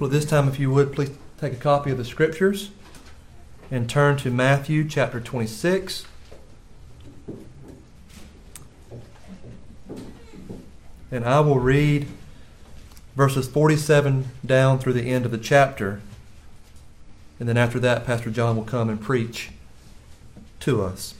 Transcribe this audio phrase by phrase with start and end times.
[0.00, 2.70] Well, this time, if you would, please take a copy of the scriptures
[3.70, 6.06] and turn to Matthew chapter 26.
[11.10, 12.06] And I will read
[13.14, 16.00] verses 47 down through the end of the chapter.
[17.38, 19.50] And then after that, Pastor John will come and preach
[20.60, 21.12] to us.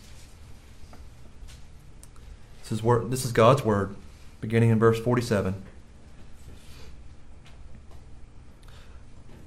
[2.62, 3.94] This is, this is God's word,
[4.40, 5.64] beginning in verse 47.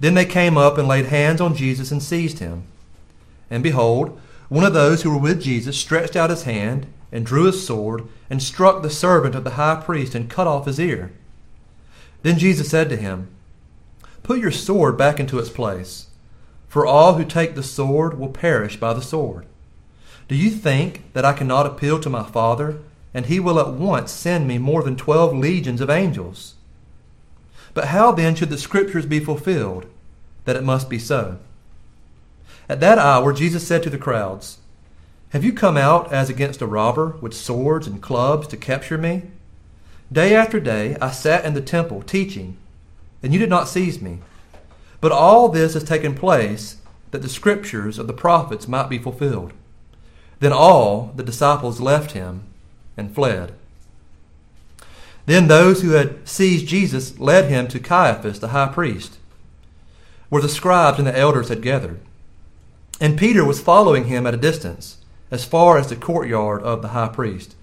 [0.00, 2.64] Then they came up and laid hands on Jesus and seized him.
[3.50, 7.44] And behold, one of those who were with Jesus stretched out his hand and drew
[7.44, 11.12] his sword and struck the servant of the high priest and cut off his ear.
[12.22, 13.28] Then Jesus said to him,
[14.22, 16.06] Put your sword back into its place,
[16.68, 19.46] for all who take the sword will perish by the sword.
[20.26, 22.78] Do you think that I cannot appeal to my Father,
[23.12, 26.54] and he will at once send me more than twelve legions of angels?
[27.74, 29.86] But how then should the Scriptures be fulfilled,
[30.44, 31.38] that it must be so?
[32.68, 34.58] At that hour Jesus said to the crowds,
[35.30, 39.24] Have you come out as against a robber with swords and clubs to capture me?
[40.10, 42.56] Day after day I sat in the temple teaching,
[43.22, 44.20] and you did not seize me.
[45.00, 46.76] But all this has taken place
[47.10, 49.52] that the Scriptures of the prophets might be fulfilled.
[50.40, 52.44] Then all the disciples left him
[52.96, 53.52] and fled.
[55.26, 59.18] Then those who had seized Jesus led him to Caiaphas, the high priest,
[60.28, 62.00] where the scribes and the elders had gathered.
[63.00, 64.98] And Peter was following him at a distance,
[65.30, 67.56] as far as the courtyard of the high priest.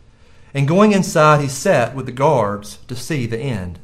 [0.53, 3.80] And going inside, he sat with the guards to see the end.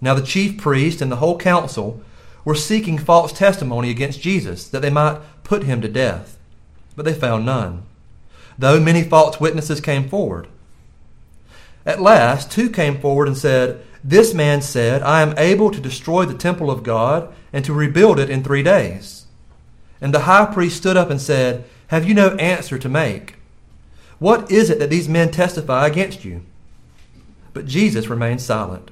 [0.00, 2.02] Now the chief priest and the whole council
[2.44, 6.38] were seeking false testimony against Jesus, that they might put him to death.
[6.96, 7.84] But they found none,
[8.58, 10.48] though many false witnesses came forward.
[11.86, 16.24] At last, two came forward and said, This man said, I am able to destroy
[16.24, 19.26] the temple of God and to rebuild it in three days.
[20.00, 23.36] And the high priest stood up and said, Have you no answer to make?
[24.18, 26.42] What is it that these men testify against you?
[27.52, 28.90] But Jesus remained silent.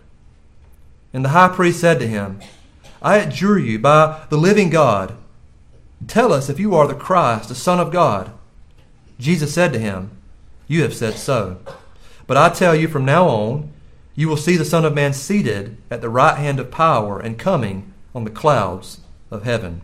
[1.13, 2.41] And the high priest said to him,
[3.01, 5.15] I adjure you by the living God,
[6.07, 8.33] tell us if you are the Christ, the Son of God.
[9.19, 10.11] Jesus said to him,
[10.69, 11.59] You have said so.
[12.33, 13.71] But I tell you, from now on,
[14.15, 17.39] you will see the Son of Man seated at the right hand of power and
[17.39, 19.83] coming on the clouds of heaven.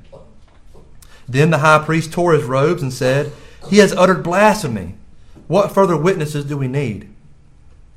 [1.28, 3.32] Then the high priest tore his robes and said,
[3.68, 4.94] He has uttered blasphemy.
[5.46, 7.10] What further witnesses do we need?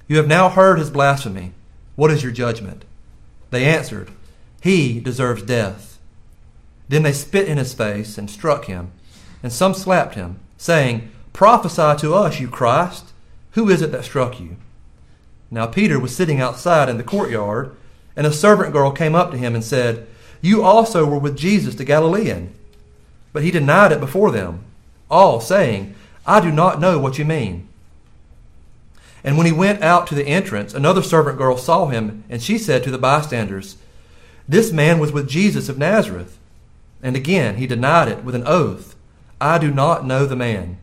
[0.10, 1.54] You have now heard his blasphemy.
[1.96, 2.84] What is your judgment?
[3.52, 4.12] They answered,
[4.60, 5.98] He deserves death.
[6.90, 8.92] Then they spit in his face and struck him,
[9.42, 13.11] and some slapped him, saying, Prophesy to us, you Christ.
[13.52, 14.58] Who is it that struck you?
[15.50, 17.76] Now Peter was sitting outside in the courtyard,
[18.16, 20.08] and a servant girl came up to him and said,
[20.42, 22.54] You also were with Jesus the Galilean.
[23.34, 24.64] But he denied it before them,
[25.10, 25.96] all saying,
[26.26, 27.68] I do not know what you mean.
[29.24, 32.58] And when he went out to the entrance, another servant girl saw him, and she
[32.58, 33.78] said to the bystanders,
[34.48, 36.38] This man was with Jesus of Nazareth.
[37.04, 38.96] And again he denied it with an oath,
[39.40, 40.78] I do not know the man.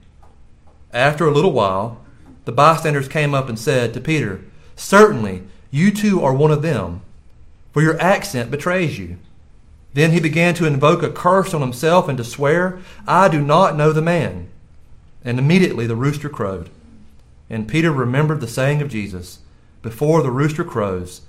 [0.92, 2.00] After a little while,
[2.48, 4.40] the bystanders came up and said to Peter,
[4.74, 7.02] Certainly, you too are one of them,
[7.72, 9.18] for your accent betrays you.
[9.92, 13.76] Then he began to invoke a curse on himself and to swear, I do not
[13.76, 14.48] know the man.
[15.22, 16.70] And immediately the rooster crowed.
[17.50, 19.40] And Peter remembered the saying of Jesus,
[19.82, 21.20] Before the rooster crows,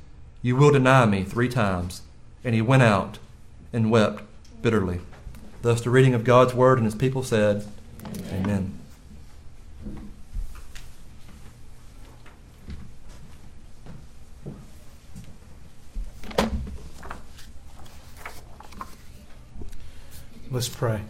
[0.42, 2.02] you will deny me three times.
[2.46, 3.20] And he went out
[3.74, 4.24] and wept
[4.62, 5.02] bitterly.
[5.64, 7.68] Thus the reading of God's word, and his people said,
[8.06, 8.46] Amen.
[8.46, 8.79] Amen.
[20.52, 21.02] Let's pray.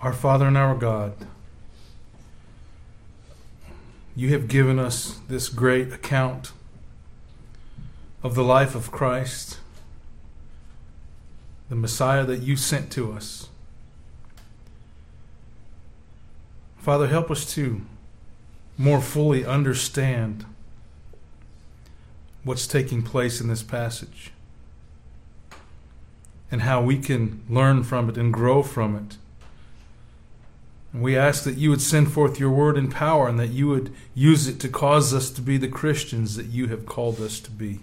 [0.00, 1.14] Our Father and our God,
[4.14, 6.52] you have given us this great account
[8.22, 9.58] of the life of Christ,
[11.68, 13.48] the Messiah that you sent to us.
[16.78, 17.80] Father, help us to
[18.78, 20.46] more fully understand
[22.44, 24.30] what's taking place in this passage.
[26.50, 29.16] And how we can learn from it and grow from it.
[30.92, 33.66] And we ask that you would send forth your word in power and that you
[33.68, 37.40] would use it to cause us to be the Christians that you have called us
[37.40, 37.80] to be.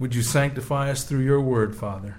[0.00, 2.16] Would you sanctify us through your word, Father?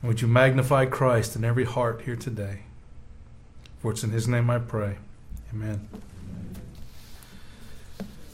[0.00, 2.60] And would you magnify Christ in every heart here today?
[3.80, 4.98] For it's in his name I pray.
[5.52, 5.88] Amen.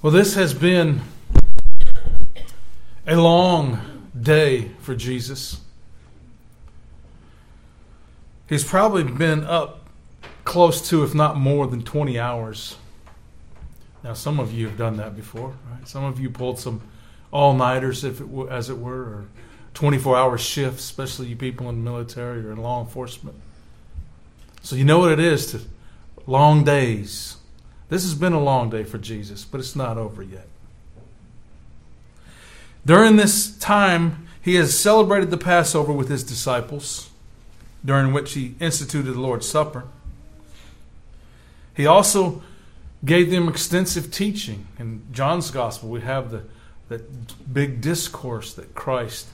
[0.03, 1.01] Well, this has been
[3.07, 5.61] a long day for Jesus.
[8.49, 9.87] He's probably been up
[10.45, 12.77] close to, if not more than 20 hours.
[14.03, 15.89] Now, some of you have done that before, right?
[15.89, 16.83] Some of you pulled some
[17.31, 19.25] all nighters, if it were, as it were, or
[19.73, 23.37] 24 hour shifts, especially you people in the military or in law enforcement.
[24.63, 25.61] So you know what it is to
[26.27, 27.37] long days.
[27.89, 30.47] This has been a long day for Jesus, but it's not over yet.
[32.87, 37.11] During this time, he has celebrated the Passover with his disciples,
[37.85, 39.85] during which he instituted the Lord's Supper.
[41.75, 42.43] He also
[43.05, 44.67] gave them extensive teaching.
[44.79, 46.45] In John's Gospel, we have the
[46.89, 49.29] that big discourse that Christ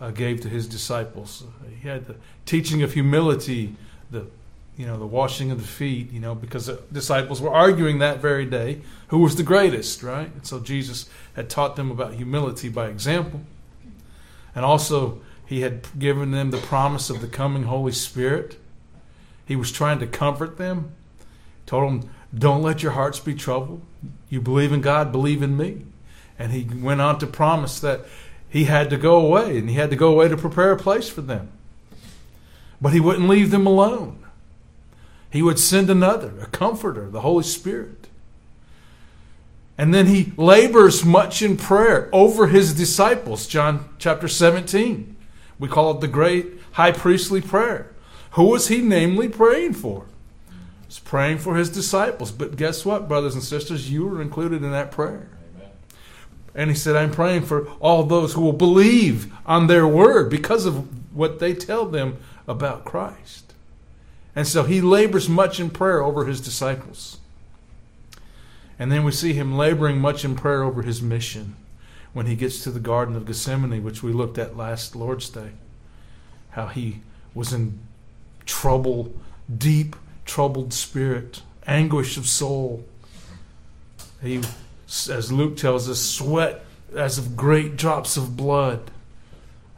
[0.00, 1.44] uh, gave to his disciples.
[1.80, 2.16] He had the
[2.46, 3.74] teaching of humility,
[4.10, 4.26] the
[4.82, 6.10] you know the washing of the feet.
[6.10, 10.26] You know because the disciples were arguing that very day who was the greatest, right?
[10.34, 13.42] And so Jesus had taught them about humility by example,
[14.56, 18.58] and also he had given them the promise of the coming Holy Spirit.
[19.46, 20.90] He was trying to comfort them.
[21.64, 23.82] Told them, "Don't let your hearts be troubled.
[24.28, 25.82] You believe in God, believe in me."
[26.40, 28.04] And he went on to promise that
[28.48, 31.08] he had to go away, and he had to go away to prepare a place
[31.08, 31.50] for them.
[32.80, 34.18] But he wouldn't leave them alone.
[35.32, 38.06] He would send another, a comforter, the Holy Spirit.
[39.78, 43.46] And then he labors much in prayer over his disciples.
[43.46, 45.16] John chapter 17.
[45.58, 47.94] We call it the great high priestly prayer.
[48.32, 50.04] Who was he namely praying for?
[50.86, 52.30] He's praying for his disciples.
[52.30, 53.90] But guess what, brothers and sisters?
[53.90, 55.30] You were included in that prayer.
[55.56, 55.70] Amen.
[56.54, 60.66] And he said, I'm praying for all those who will believe on their word because
[60.66, 63.51] of what they tell them about Christ.
[64.34, 67.18] And so he labors much in prayer over his disciples.
[68.78, 71.56] And then we see him laboring much in prayer over his mission
[72.12, 75.50] when he gets to the Garden of Gethsemane, which we looked at last Lord's Day.
[76.50, 77.00] How he
[77.34, 77.78] was in
[78.44, 79.12] trouble,
[79.56, 82.84] deep, troubled spirit, anguish of soul.
[84.22, 84.42] He
[85.08, 86.64] as Luke tells us, sweat
[86.94, 88.90] as of great drops of blood.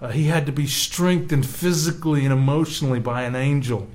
[0.01, 3.87] Uh, he had to be strengthened physically and emotionally by an angel.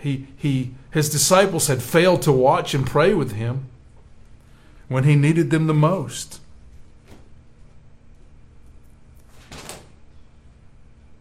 [0.00, 3.66] He, he, his disciples had failed to watch and pray with him
[4.88, 6.40] when he needed them the most.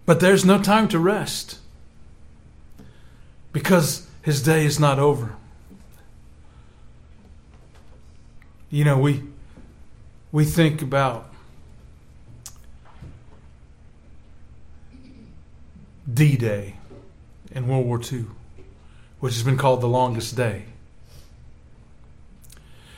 [0.05, 1.59] But there's no time to rest
[3.53, 5.35] because his day is not over.
[8.69, 9.23] You know, we
[10.31, 11.29] we think about
[16.11, 16.75] D Day
[17.51, 18.25] in World War II,
[19.21, 20.65] which has been called the longest day.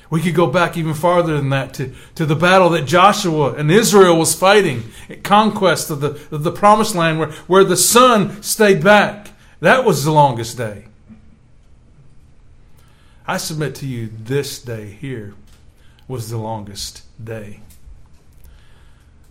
[0.09, 3.69] We could go back even farther than that to, to the battle that Joshua and
[3.71, 8.41] Israel was fighting, at conquest of the, of the promised land where, where the sun
[8.41, 9.29] stayed back.
[9.59, 10.85] That was the longest day.
[13.25, 15.33] I submit to you this day here
[16.07, 17.61] was the longest day.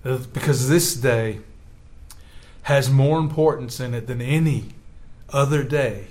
[0.05, 1.41] Uh, because this day
[2.63, 4.71] has more importance in it than any
[5.31, 6.09] other day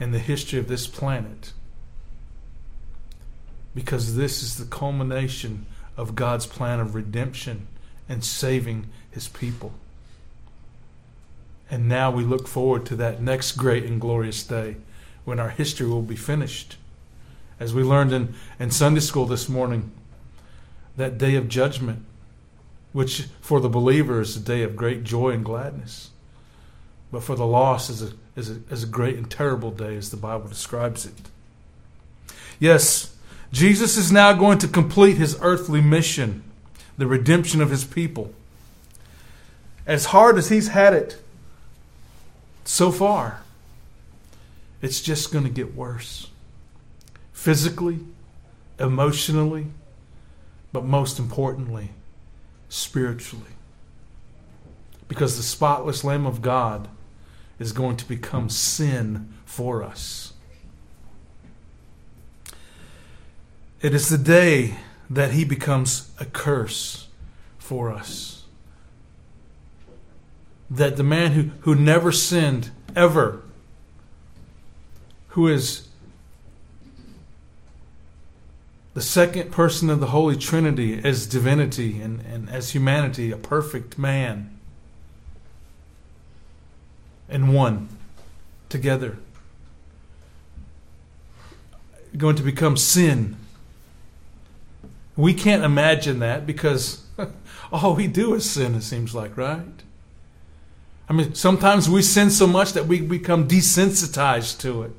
[0.00, 1.52] in the history of this planet.
[3.74, 7.66] Because this is the culmination of God's plan of redemption
[8.08, 9.72] and saving his people.
[11.70, 14.76] And now we look forward to that next great and glorious day
[15.24, 16.76] when our history will be finished
[17.60, 19.92] as we learned in, in Sunday school this morning,
[20.96, 22.04] that day of judgment,
[22.92, 26.10] which for the believer is a day of great joy and gladness,
[27.10, 30.10] but for the lost is a, is a, is a great and terrible day, as
[30.10, 31.14] the Bible describes it.
[32.58, 33.16] Yes,
[33.52, 36.42] Jesus is now going to complete his earthly mission,
[36.98, 38.32] the redemption of his people.
[39.86, 41.22] As hard as he's had it
[42.64, 43.42] so far,
[44.82, 46.28] it's just going to get worse
[47.32, 48.00] physically,
[48.78, 49.66] emotionally,
[50.72, 51.90] but most importantly,
[52.68, 53.53] spiritually.
[55.08, 56.88] Because the spotless Lamb of God
[57.58, 60.32] is going to become sin for us.
[63.80, 64.76] It is the day
[65.10, 67.08] that he becomes a curse
[67.58, 68.44] for us.
[70.70, 73.42] That the man who, who never sinned, ever,
[75.28, 75.88] who is
[78.94, 83.98] the second person of the Holy Trinity as divinity and, and as humanity, a perfect
[83.98, 84.53] man,
[87.28, 87.88] and one
[88.68, 89.18] together.
[92.16, 93.36] Going to become sin.
[95.16, 97.04] We can't imagine that because
[97.72, 99.82] all we do is sin, it seems like, right?
[101.08, 104.92] I mean, sometimes we sin so much that we become desensitized to it.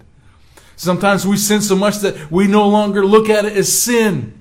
[0.75, 4.39] Sometimes we sin so much that we no longer look at it as sin.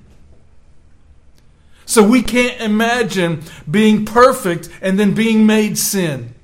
[1.85, 6.34] So we can't imagine being perfect and then being made sin.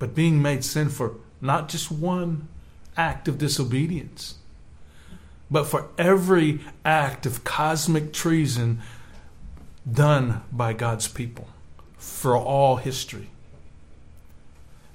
[0.00, 2.48] But being made sin for not just one
[2.96, 4.34] act of disobedience,
[5.48, 8.80] but for every act of cosmic treason
[9.90, 11.48] done by God's people
[11.96, 13.28] for all history.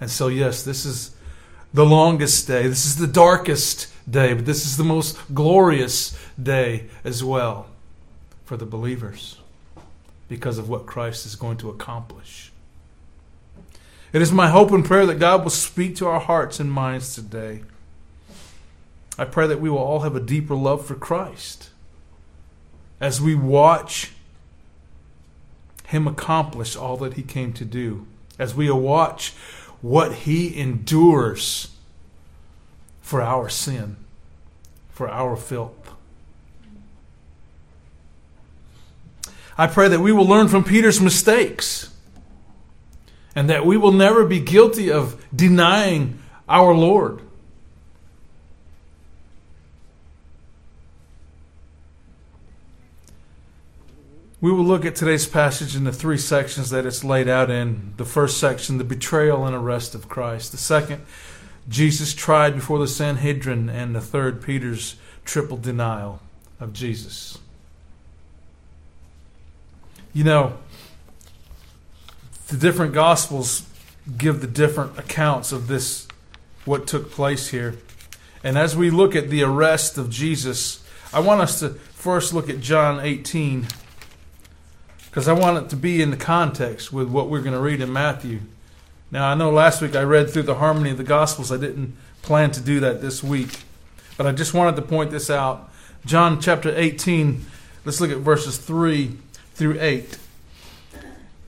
[0.02, 1.16] And so, yes, this is
[1.74, 2.68] the longest day.
[2.68, 7.68] This is the darkest day, but this is the most glorious day as well
[8.46, 9.40] for the believers
[10.28, 12.45] because of what Christ is going to accomplish.
[14.15, 17.13] It is my hope and prayer that God will speak to our hearts and minds
[17.13, 17.63] today.
[19.17, 21.69] I pray that we will all have a deeper love for Christ
[23.01, 24.13] as we watch
[25.88, 28.07] Him accomplish all that He came to do,
[28.39, 29.34] as we watch
[29.81, 31.75] what he endures
[33.01, 33.98] for our sin,
[34.91, 35.91] for our filth.
[39.57, 41.89] I pray that we will learn from Peter's mistakes
[43.36, 47.22] and that we will never be guilty of denying our Lord.
[54.46, 57.94] We will look at today's passage in the three sections that it's laid out in.
[57.98, 60.51] The first section, the betrayal and arrest of Christ.
[60.51, 61.04] The second,
[61.68, 63.70] Jesus tried before the Sanhedrin.
[63.70, 66.22] And the third, Peter's triple denial
[66.60, 67.39] of Jesus.
[70.13, 70.58] You know,
[72.48, 73.64] the different Gospels
[74.18, 76.08] give the different accounts of this,
[76.64, 77.75] what took place here.
[78.44, 82.50] And as we look at the arrest of Jesus, I want us to first look
[82.50, 83.68] at John 18
[85.06, 87.82] because I want it to be in the context with what we're going to read
[87.82, 88.42] in Matthew.
[89.10, 91.52] Now, I know last week I read through the harmony of the Gospels.
[91.52, 93.62] I didn't plan to do that this week,
[94.18, 95.72] but I just wanted to point this out.
[96.06, 97.46] John chapter 18,
[97.86, 99.18] let's look at verses 3
[99.54, 100.20] through 8.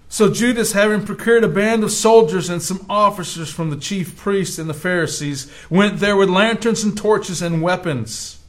[0.09, 4.57] So Judas, having procured a band of soldiers and some officers from the chief priests
[4.57, 8.39] and the Pharisees, went there with lanterns and torches and weapons.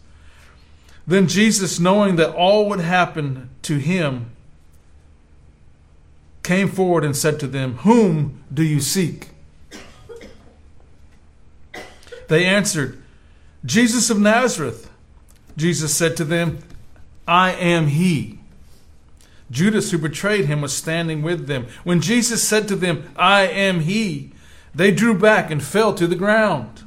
[1.07, 4.31] Then Jesus, knowing that all would happen to him,
[6.43, 9.29] came forward and said to them, Whom do you seek?
[12.29, 13.03] They answered,
[13.65, 14.91] Jesus of Nazareth.
[15.57, 16.59] Jesus said to them,
[17.27, 18.38] I am he.
[19.50, 21.67] Judas, who betrayed him, was standing with them.
[21.85, 24.33] When Jesus said to them, I am he,
[24.75, 26.83] they drew back and fell to the ground.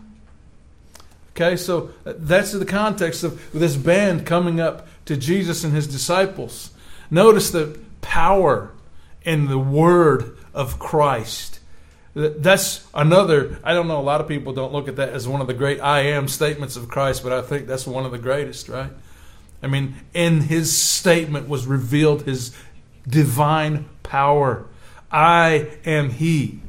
[1.36, 5.88] Okay, so uh, that's the context of this band coming up to Jesus and his
[5.88, 6.72] disciples.
[7.10, 8.72] Notice the power
[9.24, 11.60] in the word of Christ.
[12.14, 15.40] That's another, I don't know, a lot of people don't look at that as one
[15.40, 18.18] of the great I am statements of Christ, but I think that's one of the
[18.18, 18.92] greatest, right?
[19.64, 22.56] I mean, in his statement was revealed his
[23.08, 24.66] divine power.
[25.12, 26.62] I am he.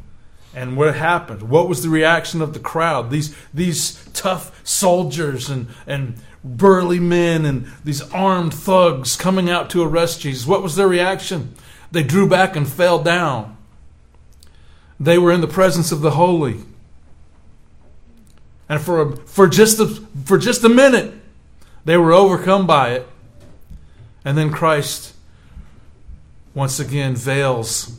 [0.55, 1.43] And what happened?
[1.43, 3.11] What was the reaction of the crowd?
[3.11, 9.83] These, these tough soldiers and, and burly men and these armed thugs coming out to
[9.83, 10.47] arrest Jesus.
[10.47, 11.55] What was their reaction?
[11.91, 13.57] They drew back and fell down.
[15.01, 16.61] They were in the presence of the holy.
[18.69, 19.87] And for, a, for, just a,
[20.25, 21.15] for just a minute,
[21.85, 23.09] they were overcome by it.
[24.25, 25.15] And then Christ
[26.55, 27.99] once again veils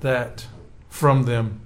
[0.00, 0.46] that
[0.88, 1.60] from them,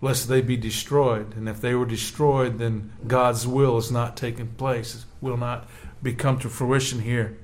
[0.00, 1.34] lest they be destroyed.
[1.36, 5.68] And if they were destroyed, then God's will is not taking place, will not
[6.02, 7.36] be come to fruition here.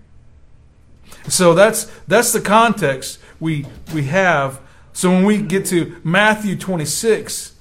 [1.29, 4.61] So that's that's the context we we have.
[4.93, 7.55] So when we get to Matthew 26,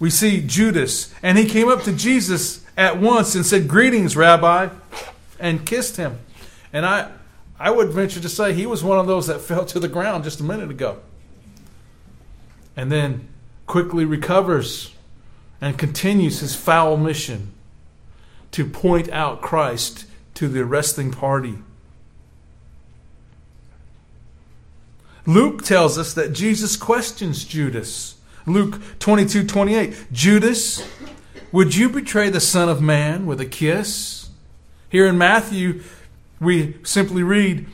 [0.00, 4.70] we see Judas, and he came up to Jesus at once and said, "Greetings, Rabbi,"
[5.38, 6.18] and kissed him.
[6.72, 7.10] And I
[7.60, 10.24] I would venture to say he was one of those that fell to the ground
[10.24, 11.00] just a minute ago.
[12.74, 13.28] And then
[13.66, 14.94] quickly recovers
[15.60, 17.52] and continues his foul mission
[18.52, 21.58] to point out Christ to the arresting party
[25.28, 28.16] Luke tells us that Jesus questions Judas.
[28.46, 30.10] Luke 22 28.
[30.10, 30.80] Judas,
[31.52, 34.28] would you betray the Son of Man with a kiss?
[34.88, 35.82] Here in Matthew,
[36.40, 37.66] we simply read,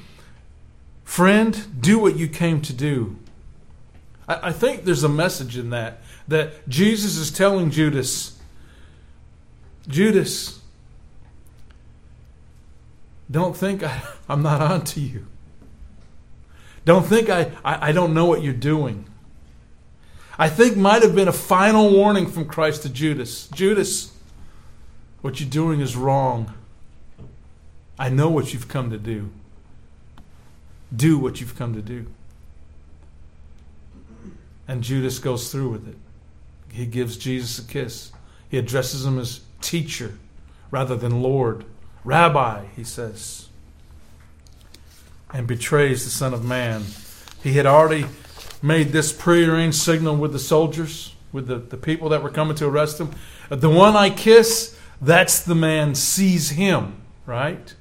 [1.04, 3.16] Friend, do what you came to do.
[4.26, 8.38] I, I think there's a message in that, that Jesus is telling Judas,
[9.86, 10.60] Judas,
[13.30, 15.26] don't think I, am not on to you.
[16.84, 19.06] Don't think I, I, I don't know what you're doing.
[20.38, 23.46] I think might have been a final warning from Christ to Judas.
[23.48, 24.12] Judas,
[25.20, 26.52] what you're doing is wrong.
[27.98, 29.30] I know what you've come to do.
[30.94, 32.06] Do what you've come to do.
[34.66, 35.96] And Judas goes through with it.
[36.72, 38.10] He gives Jesus a kiss.
[38.48, 40.18] He addresses him as teacher
[40.70, 41.64] rather than Lord.
[42.02, 43.48] Rabbi, he says.
[45.32, 46.84] And betrays the Son of Man.
[47.42, 48.06] He had already
[48.64, 52.66] made this prearranged signal with the soldiers, with the, the people that were coming to
[52.66, 53.10] arrest him.
[53.50, 57.74] The one I kiss, that's the man, seize him, right?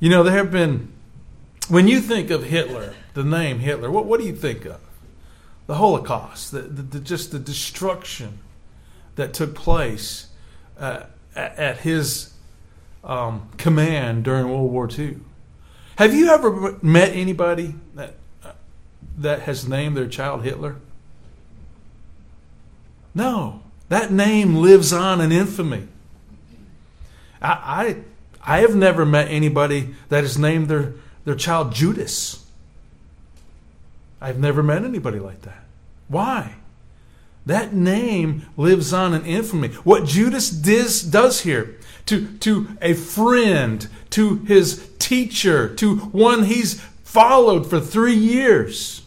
[0.00, 0.92] You know, there have been,
[1.68, 4.80] when you think of Hitler, the name Hitler, what, what do you think of?
[5.68, 8.40] The Holocaust, the, the, the just the destruction
[9.14, 10.28] that took place
[10.80, 11.04] uh,
[11.36, 12.32] at his
[13.04, 15.18] um, command during World War II.
[15.96, 18.14] Have you ever met anybody that
[19.18, 20.76] that has named their child Hitler?
[23.14, 25.88] No, that name lives on in infamy.
[27.42, 27.96] I,
[28.44, 30.94] I, I have never met anybody that has named their,
[31.24, 32.44] their child Judas.
[34.20, 35.64] I've never met anybody like that.
[36.08, 36.54] Why?
[37.46, 39.68] That name lives on in infamy.
[39.68, 41.76] What Judas does, does here
[42.06, 49.02] to, to a friend, to his teacher, to one he's followed for three years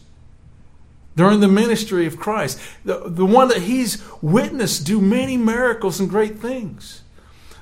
[1.16, 6.08] during the ministry of Christ, the, the one that he's witnessed do many miracles and
[6.08, 7.02] great things.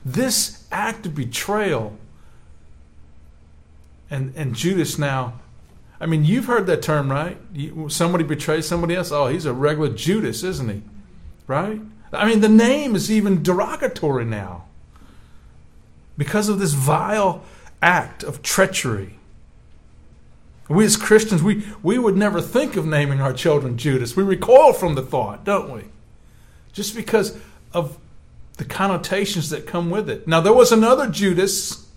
[0.04, 1.98] This act of betrayal,
[4.10, 5.40] and, and Judas now
[6.00, 7.36] I mean, you've heard that term, right?
[7.88, 9.12] somebody betrays somebody else.
[9.12, 10.82] Oh, he's a regular Judas, isn't he?
[11.46, 11.80] Right?
[12.12, 14.64] I mean, the name is even derogatory now
[16.16, 17.44] because of this vile
[17.82, 19.18] act of treachery.
[20.70, 24.14] We as Christians, we, we would never think of naming our children Judas.
[24.14, 25.82] We recoil from the thought, don't we?
[26.72, 27.36] Just because
[27.72, 27.98] of
[28.56, 30.28] the connotations that come with it.
[30.28, 31.88] Now, there was another Judas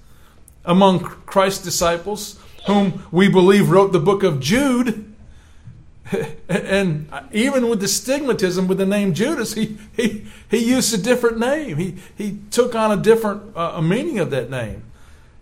[0.65, 5.13] among Christ's disciples whom we believe wrote the book of Jude.
[6.49, 11.39] And even with the stigmatism with the name Judas, he, he, he used a different
[11.39, 11.77] name.
[11.77, 14.83] He, he took on a different uh, meaning of that name.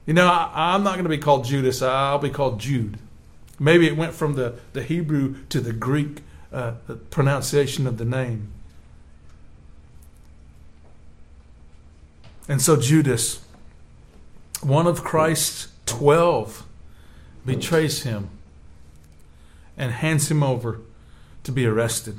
[0.05, 2.97] You know, I, am not going to be called Judas, I'll be called Jude.
[3.61, 6.73] Maybe it went from the, the Hebrew to the Greek uh,
[7.11, 8.51] pronunciation of the name.
[12.47, 13.39] And so Judas,
[14.63, 16.65] one of Christ's twelve,
[17.45, 18.29] betrays him,
[19.77, 20.79] and hands him over
[21.43, 22.17] to be arrested.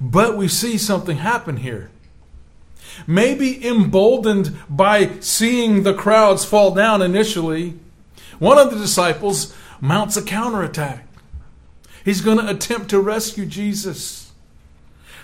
[0.00, 1.92] But we see something happen here.
[3.06, 7.78] Maybe emboldened by seeing the crowds fall down initially,
[8.38, 11.06] one of the disciples mounts a counterattack.
[12.04, 14.32] He's going to attempt to rescue Jesus.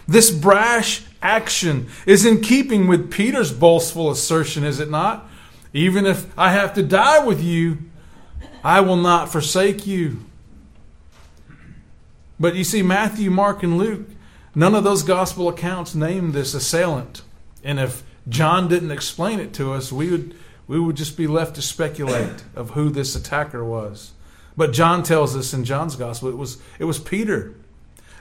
[0.09, 5.29] This brash action is in keeping with Peter's boastful assertion, is it not?
[5.73, 7.79] Even if I have to die with you,
[8.65, 10.25] I will not forsake you.
[12.39, 14.09] But you see, Matthew, Mark, and Luke,
[14.55, 17.23] none of those gospel accounts name this assailant.
[17.63, 20.35] And if John didn't explain it to us, we would,
[20.71, 24.13] we would just be left to speculate of who this attacker was.
[24.57, 27.57] But John tells us in John's gospel it was, it was Peter.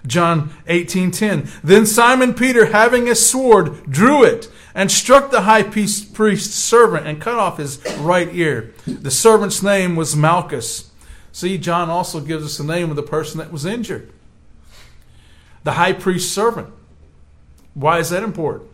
[0.07, 1.47] John 18:10.
[1.63, 7.21] Then Simon Peter, having a sword, drew it and struck the high priest's servant and
[7.21, 8.73] cut off his right ear.
[8.87, 10.89] The servant's name was Malchus.
[11.31, 14.11] See, John also gives us the name of the person that was injured.
[15.65, 16.73] The high priest's servant.
[17.75, 18.68] Why is that important?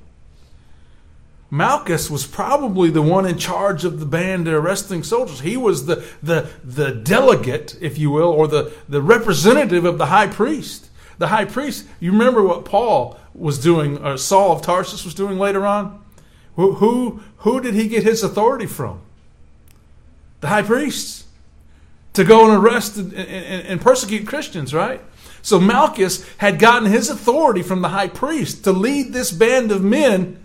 [1.52, 5.42] Malchus was probably the one in charge of the band arresting soldiers.
[5.42, 10.08] He was the, the, the delegate, if you will, or the, the representative of the
[10.08, 10.90] high priest.
[11.18, 15.38] The high priest, you remember what Paul was doing, or Saul of Tarsus was doing
[15.38, 16.04] later on?
[16.56, 19.02] Who, who, who did he get his authority from?
[20.42, 21.26] The high priests.
[22.14, 25.02] To go and arrest and, and, and persecute Christians, right?
[25.42, 29.84] So Malchus had gotten his authority from the high priest to lead this band of
[29.84, 30.40] men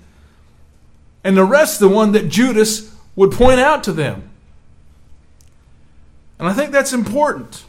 [1.22, 4.30] and arrest the one that Judas would point out to them.
[6.38, 7.64] And I think that's important.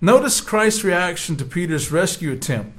[0.00, 2.76] Notice Christ's reaction to Peter's rescue attempt.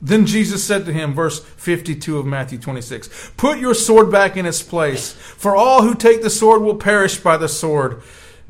[0.00, 4.46] Then Jesus said to him, verse 52 of Matthew 26, Put your sword back in
[4.46, 8.02] its place, for all who take the sword will perish by the sword.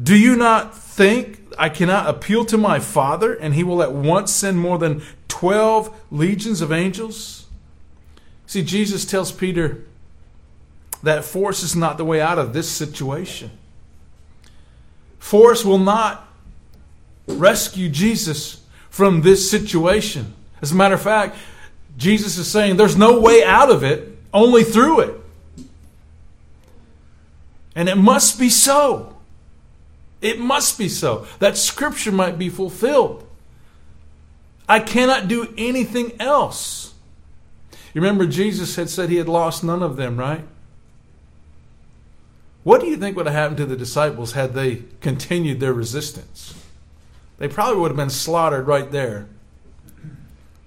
[0.02, 4.32] Do you not think I cannot appeal to my Father, and he will at once
[4.32, 7.45] send more than 12 legions of angels?
[8.46, 9.84] See, Jesus tells Peter
[11.02, 13.50] that force is not the way out of this situation.
[15.18, 16.28] Force will not
[17.26, 20.34] rescue Jesus from this situation.
[20.62, 21.36] As a matter of fact,
[21.96, 25.20] Jesus is saying there's no way out of it, only through it.
[27.74, 29.16] And it must be so.
[30.22, 31.26] It must be so.
[31.40, 33.26] That scripture might be fulfilled.
[34.68, 36.94] I cannot do anything else.
[37.96, 40.44] You remember Jesus had said he had lost none of them, right?
[42.62, 46.52] What do you think would have happened to the disciples had they continued their resistance?
[47.38, 49.28] They probably would have been slaughtered right there.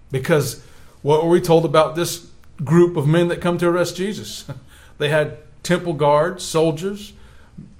[0.09, 0.65] Because
[1.03, 2.31] what were we told about this
[2.63, 4.45] group of men that come to arrest Jesus?
[4.97, 7.13] They had temple guards, soldiers,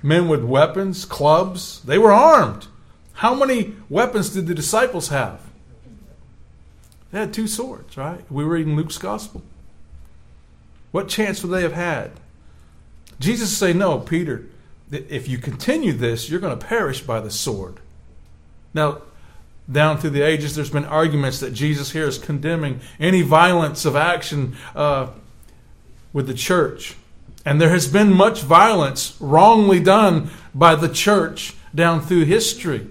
[0.04, 1.82] men with weapons, clubs.
[1.82, 2.68] They were armed.
[3.14, 5.42] How many weapons did the disciples have?
[7.12, 8.24] They had two swords, right?
[8.32, 9.42] We were reading Luke's gospel.
[10.92, 12.12] What chance would they have had?
[13.20, 14.46] Jesus say, No, Peter,
[14.92, 17.80] if you continue this, you're going to perish by the sword.
[18.74, 19.02] Now,
[19.72, 23.96] down through the ages, there's been arguments that Jesus here is condemning any violence of
[23.96, 25.10] action uh,
[26.12, 26.96] with the church.
[27.46, 32.88] And there has been much violence wrongly done by the church down through history.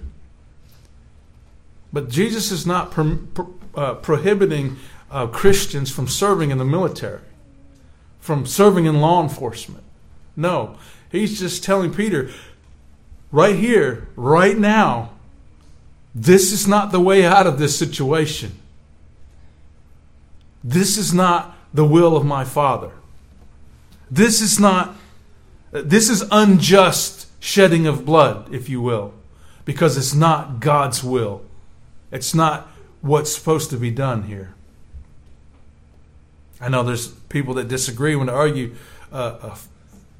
[1.92, 4.76] But Jesus is not pro- pro- uh, prohibiting
[5.10, 7.20] uh, Christians from serving in the military,
[8.20, 9.84] from serving in law enforcement.
[10.36, 10.76] No,
[11.10, 12.30] he's just telling Peter,
[13.32, 15.10] right here, right now,
[16.14, 18.52] this is not the way out of this situation.
[20.62, 22.90] This is not the will of my Father.
[24.10, 24.96] This is not,
[25.70, 29.14] this is unjust shedding of blood, if you will,
[29.64, 31.42] because it's not God's will.
[32.10, 32.68] It's not
[33.00, 34.54] what's supposed to be done here.
[36.60, 38.74] I know there's people that disagree when they argue
[39.12, 39.56] uh, uh,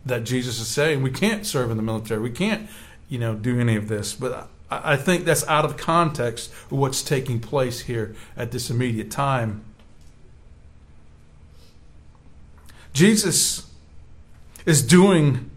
[0.06, 2.68] that Jesus is saying we can't serve in the military, we can't,
[3.08, 4.14] you know, do any of this.
[4.14, 9.10] But I think that's out of context of what's taking place here at this immediate
[9.10, 9.64] time.
[12.92, 13.70] Jesus
[14.66, 15.47] is doing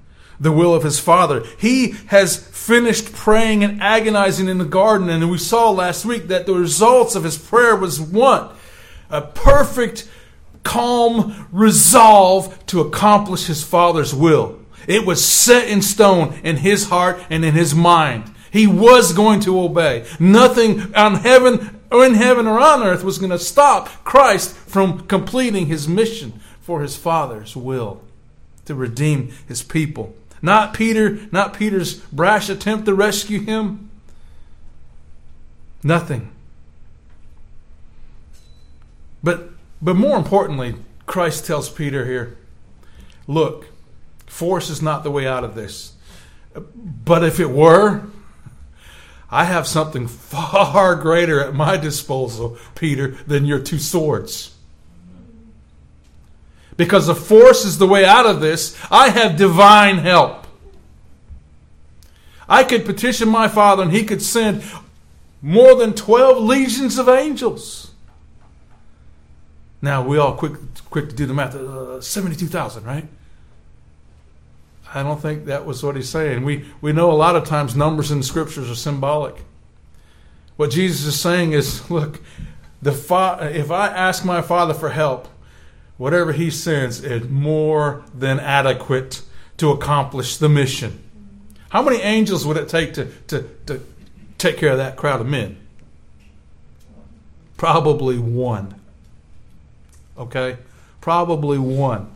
[0.41, 1.45] the will of his Father.
[1.57, 6.47] He has finished praying and agonizing in the garden, and we saw last week that
[6.47, 8.49] the results of his prayer was one
[9.09, 10.09] a perfect,
[10.63, 14.57] calm resolve to accomplish his Father's will.
[14.87, 18.33] It was set in stone in his heart and in his mind.
[18.51, 20.05] He was going to obey.
[20.19, 25.07] Nothing on heaven or in heaven or on earth was going to stop Christ from
[25.07, 28.01] completing his mission for his Father's will
[28.65, 30.15] to redeem his people.
[30.41, 33.89] Not Peter, not Peter's brash attempt to rescue him.
[35.83, 36.31] Nothing.
[39.23, 39.49] But
[39.81, 40.75] but more importantly,
[41.05, 42.37] Christ tells Peter here,
[43.27, 43.67] look,
[44.27, 45.93] force is not the way out of this.
[46.53, 48.03] But if it were,
[49.29, 54.50] I have something far greater at my disposal, Peter, than your two swords.
[56.77, 60.47] Because the force is the way out of this, I have divine help.
[62.47, 64.63] I could petition my Father and He could send
[65.41, 67.91] more than 12 legions of angels.
[69.81, 70.53] Now, we all quick,
[70.89, 73.07] quick to do the math uh, 72,000, right?
[74.93, 76.43] I don't think that was what he's saying.
[76.43, 79.35] We, we know a lot of times numbers in the scriptures are symbolic.
[80.57, 82.19] What Jesus is saying is look,
[82.81, 85.27] the fa- if I ask my Father for help,
[86.01, 89.21] whatever he sends is more than adequate
[89.55, 90.99] to accomplish the mission.
[91.69, 93.81] How many angels would it take to, to, to
[94.39, 95.57] take care of that crowd of men?
[97.55, 98.81] Probably one.
[100.17, 100.57] Okay?
[101.01, 102.09] Probably one.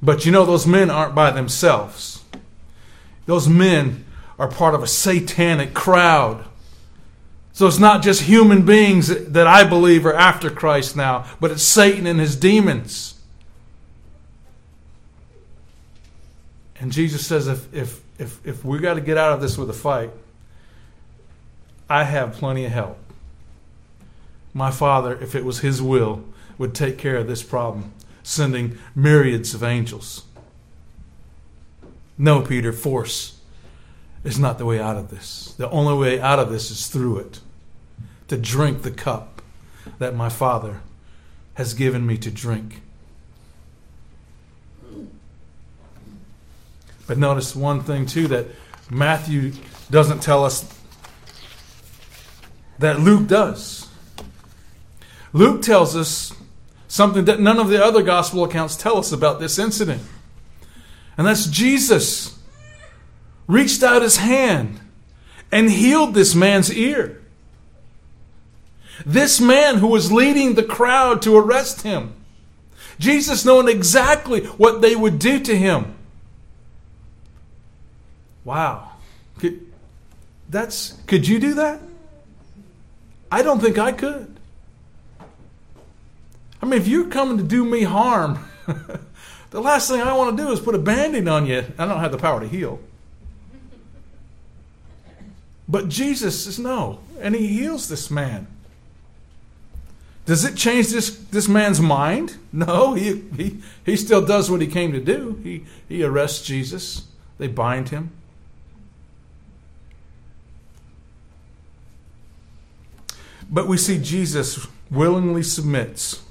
[0.00, 2.22] But you know, those men aren't by themselves.
[3.26, 4.04] Those men
[4.38, 6.44] are part of a satanic crowd.
[7.52, 11.62] So it's not just human beings that I believe are after Christ now, but it's
[11.62, 13.20] Satan and his demons.
[16.80, 19.68] And Jesus says, if, if, if, if we got to get out of this with
[19.70, 20.10] a fight,
[21.88, 22.98] I have plenty of help.
[24.54, 26.24] My Father, if it was His will,
[26.58, 30.24] would take care of this problem sending myriads of angels.
[32.16, 33.31] No, Peter, force
[34.24, 35.54] is not the way out of this.
[35.58, 37.40] The only way out of this is through it.
[38.28, 39.42] To drink the cup
[39.98, 40.80] that my Father
[41.54, 42.82] has given me to drink.
[47.06, 48.46] But notice one thing, too, that
[48.88, 49.52] Matthew
[49.90, 50.72] doesn't tell us
[52.78, 53.88] that Luke does.
[55.32, 56.32] Luke tells us
[56.88, 60.02] something that none of the other gospel accounts tell us about this incident.
[61.16, 62.38] And that's Jesus
[63.52, 64.80] reached out his hand
[65.50, 67.20] and healed this man's ear.
[69.04, 72.14] This man who was leading the crowd to arrest him.
[72.98, 75.94] Jesus knowing exactly what they would do to him.
[78.44, 78.92] Wow.
[79.38, 79.60] Could,
[80.48, 81.80] that's could you do that?
[83.30, 84.38] I don't think I could.
[86.60, 88.38] I mean, if you're coming to do me harm,
[89.50, 91.64] the last thing I want to do is put a band-aid on you.
[91.76, 92.78] I don't have the power to heal.
[95.72, 98.46] But Jesus says no, and he heals this man.
[100.26, 102.36] Does it change this, this man's mind?
[102.52, 105.40] No, he, he, he still does what he came to do.
[105.42, 107.06] He, he arrests Jesus,
[107.38, 108.10] they bind him.
[113.50, 116.22] But we see Jesus willingly submits,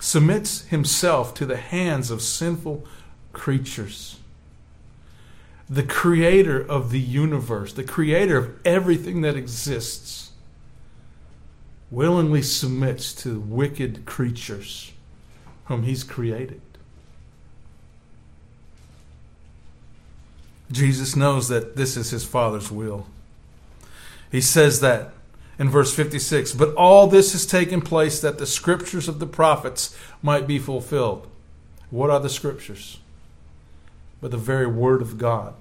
[0.00, 2.84] submits himself to the hands of sinful
[3.32, 4.18] creatures.
[5.70, 10.30] The creator of the universe, the creator of everything that exists,
[11.90, 14.92] willingly submits to wicked creatures
[15.66, 16.60] whom he's created.
[20.70, 23.06] Jesus knows that this is his Father's will.
[24.30, 25.12] He says that
[25.58, 26.52] in verse 56.
[26.52, 31.26] But all this has taken place that the scriptures of the prophets might be fulfilled.
[31.90, 32.98] What are the scriptures?
[34.20, 35.54] But the very word of God.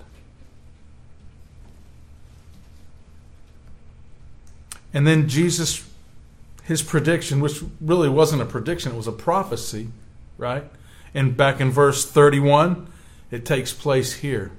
[4.94, 5.88] And then Jesus,
[6.64, 9.90] his prediction, which really wasn't a prediction, it was a prophecy,
[10.38, 10.64] right?
[11.14, 12.88] And back in verse 31,
[13.30, 14.52] it takes place here.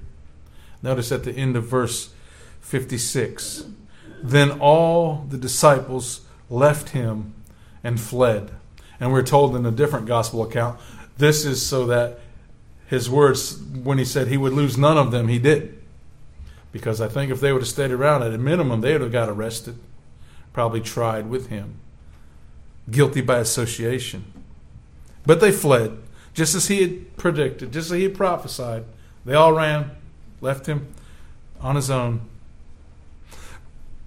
[0.82, 2.10] Notice at the end of verse
[2.60, 3.64] 56.
[4.22, 7.34] Then all the disciples left him
[7.82, 8.50] and fled.
[9.00, 10.78] And we're told in a different gospel account,
[11.16, 12.20] this is so that
[12.88, 15.78] his words, when he said he would lose none of them, he did.
[16.72, 19.12] Because I think if they would have stayed around, at a minimum, they would have
[19.12, 19.78] got arrested,
[20.54, 21.74] probably tried with him,
[22.90, 24.24] guilty by association.
[25.26, 25.98] But they fled,
[26.32, 28.84] just as he had predicted, just as he had prophesied.
[29.26, 29.90] They all ran,
[30.40, 30.88] left him
[31.60, 32.22] on his own.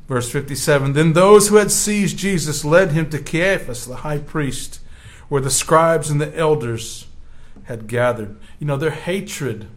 [0.07, 4.79] Verse 57 Then those who had seized Jesus led him to Caiaphas, the high priest,
[5.29, 7.05] where the scribes and the elders
[7.63, 8.37] had gathered.
[8.59, 9.67] You know, their hatred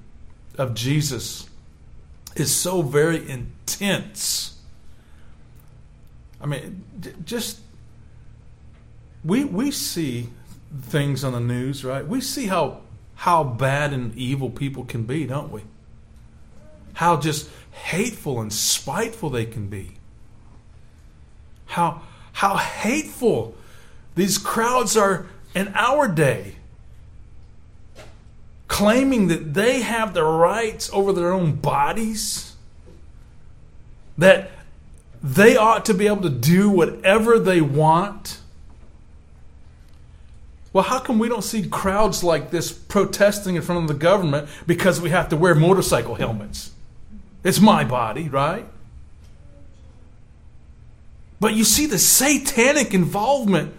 [0.56, 1.48] of Jesus
[2.36, 4.58] is so very intense.
[6.40, 6.84] I mean,
[7.24, 7.60] just
[9.24, 10.28] we we see
[10.82, 12.06] things on the news, right?
[12.06, 12.80] We see how
[13.14, 15.62] how bad and evil people can be, don't we?
[16.94, 19.94] How just hateful and spiteful they can be
[21.74, 23.54] how, how hateful
[24.14, 26.53] these crowds are in our day,
[28.68, 32.54] claiming that they have the rights over their own bodies,
[34.16, 34.50] that
[35.22, 38.38] they ought to be able to do whatever they want.
[40.72, 44.48] Well, how come we don't see crowds like this protesting in front of the government
[44.66, 46.72] because we have to wear motorcycle helmets?
[47.44, 48.66] It's my body, right?
[51.38, 53.74] But you see the satanic involvement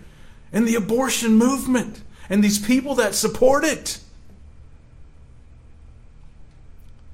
[0.54, 4.00] in the abortion movement and these people that support it.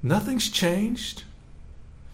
[0.04, 1.24] Nothing's changed.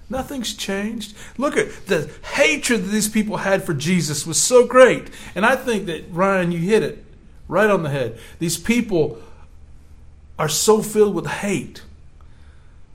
[0.09, 1.15] Nothing's changed.
[1.37, 5.09] Look at the hatred that these people had for Jesus was so great.
[5.35, 7.03] And I think that, Ryan, you hit it
[7.47, 8.17] right on the head.
[8.39, 9.21] These people
[10.39, 11.83] are so filled with hate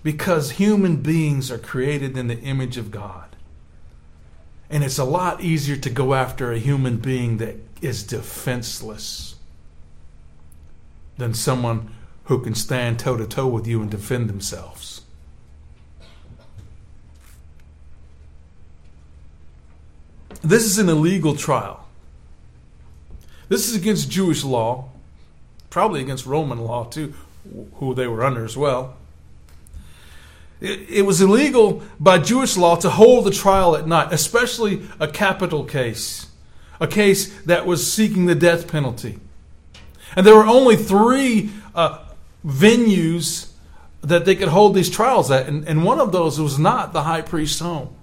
[0.03, 3.37] because human beings are created in the image of God.
[4.71, 9.37] And it's a lot easier to go after a human being that is defenseless
[11.19, 11.91] than someone
[12.25, 15.03] who can stand toe to toe with you and defend themselves.
[20.43, 21.87] This is an illegal trial.
[23.49, 24.89] This is against Jewish law,
[25.71, 27.15] probably against Roman law too,
[27.75, 28.97] who they were under as well.
[30.61, 35.65] It was illegal by Jewish law to hold the trial at night, especially a capital
[35.65, 36.29] case,
[36.79, 39.19] a case that was seeking the death penalty.
[40.15, 42.05] And there were only three uh,
[42.45, 43.51] venues
[44.03, 45.47] that they could hold these trials at.
[45.47, 47.95] And, and one of those was not the high priest's home.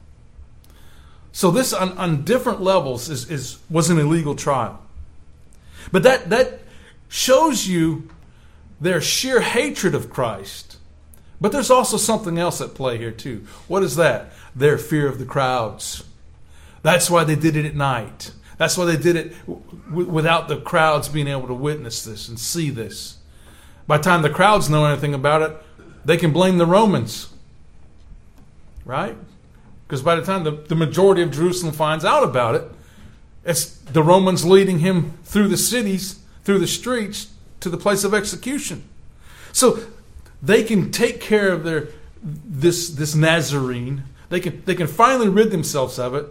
[1.31, 4.81] So this on, on different levels is, is was an illegal trial.
[5.91, 6.61] But that that
[7.07, 8.09] shows you
[8.81, 10.77] their sheer hatred of Christ.
[11.41, 13.45] But there's also something else at play here too.
[13.67, 14.33] What is that?
[14.55, 16.03] Their fear of the crowds.
[16.81, 18.31] That's why they did it at night.
[18.57, 22.37] That's why they did it w- without the crowds being able to witness this and
[22.37, 23.18] see this.
[23.89, 25.57] By the time the crowds know anything about it,
[26.05, 27.33] they can blame the Romans.
[28.85, 29.17] Right?
[29.87, 32.65] Because by the time the, the majority of Jerusalem finds out about it,
[33.43, 38.13] it's the Romans leading him through the cities, through the streets, to the place of
[38.13, 38.83] execution.
[39.53, 39.79] So
[40.39, 41.87] they can take care of their
[42.21, 44.03] this this Nazarene.
[44.29, 46.27] They can they can finally rid themselves of it,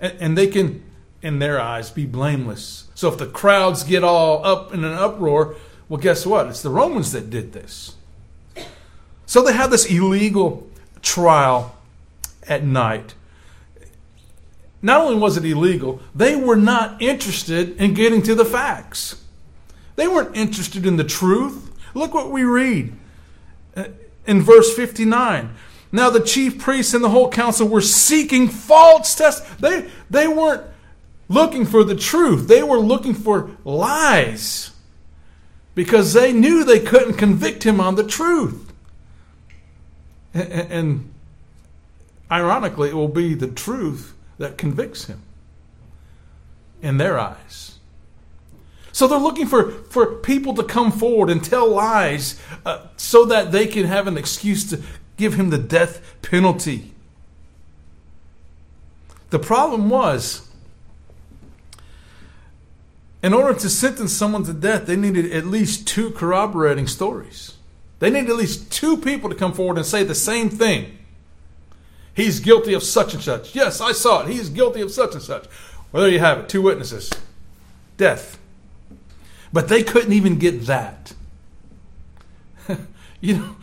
[0.00, 0.82] and, and they can,
[1.20, 2.88] in their eyes, be blameless.
[2.94, 5.56] So if the crowds get all up in an uproar,
[5.92, 6.46] well, guess what?
[6.46, 7.96] It's the Romans that did this.
[9.26, 10.66] So they have this illegal
[11.02, 11.76] trial
[12.48, 13.12] at night.
[14.80, 19.22] Not only was it illegal, they were not interested in getting to the facts.
[19.96, 21.70] They weren't interested in the truth.
[21.92, 22.94] Look what we read
[23.76, 23.88] uh,
[24.26, 25.54] in verse 59.
[25.92, 29.46] Now the chief priests and the whole council were seeking false tests.
[29.56, 30.62] They, they weren't
[31.28, 34.71] looking for the truth, they were looking for lies
[35.74, 38.72] because they knew they couldn't convict him on the truth.
[40.34, 41.14] And, and
[42.30, 45.22] ironically, it will be the truth that convicts him
[46.80, 47.78] in their eyes.
[48.92, 53.50] So they're looking for, for people to come forward and tell lies uh, so that
[53.50, 54.82] they can have an excuse to
[55.16, 56.92] give him the death penalty.
[59.30, 60.46] The problem was,
[63.22, 67.54] in order to sentence someone to death, they needed at least two corroborating stories.
[68.00, 70.98] They needed at least two people to come forward and say the same thing.
[72.14, 73.54] He's guilty of such and such.
[73.54, 74.28] Yes, I saw it.
[74.28, 75.46] He's guilty of such and such.
[75.92, 76.48] Well, there you have it.
[76.48, 77.10] Two witnesses.
[77.96, 78.38] Death.
[79.52, 81.14] But they couldn't even get that.
[83.20, 83.56] you know,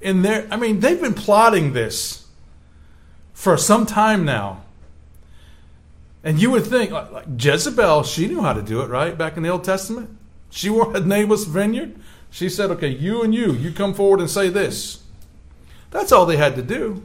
[0.00, 2.26] in there, I mean, they've been plotting this
[3.32, 4.62] for some time now.
[6.26, 9.16] And you would think, like, like Jezebel, she knew how to do it, right?
[9.16, 10.10] Back in the Old Testament.
[10.50, 11.94] She had Naboth's vineyard.
[12.32, 15.04] She said, okay, you and you, you come forward and say this.
[15.92, 17.04] That's all they had to do.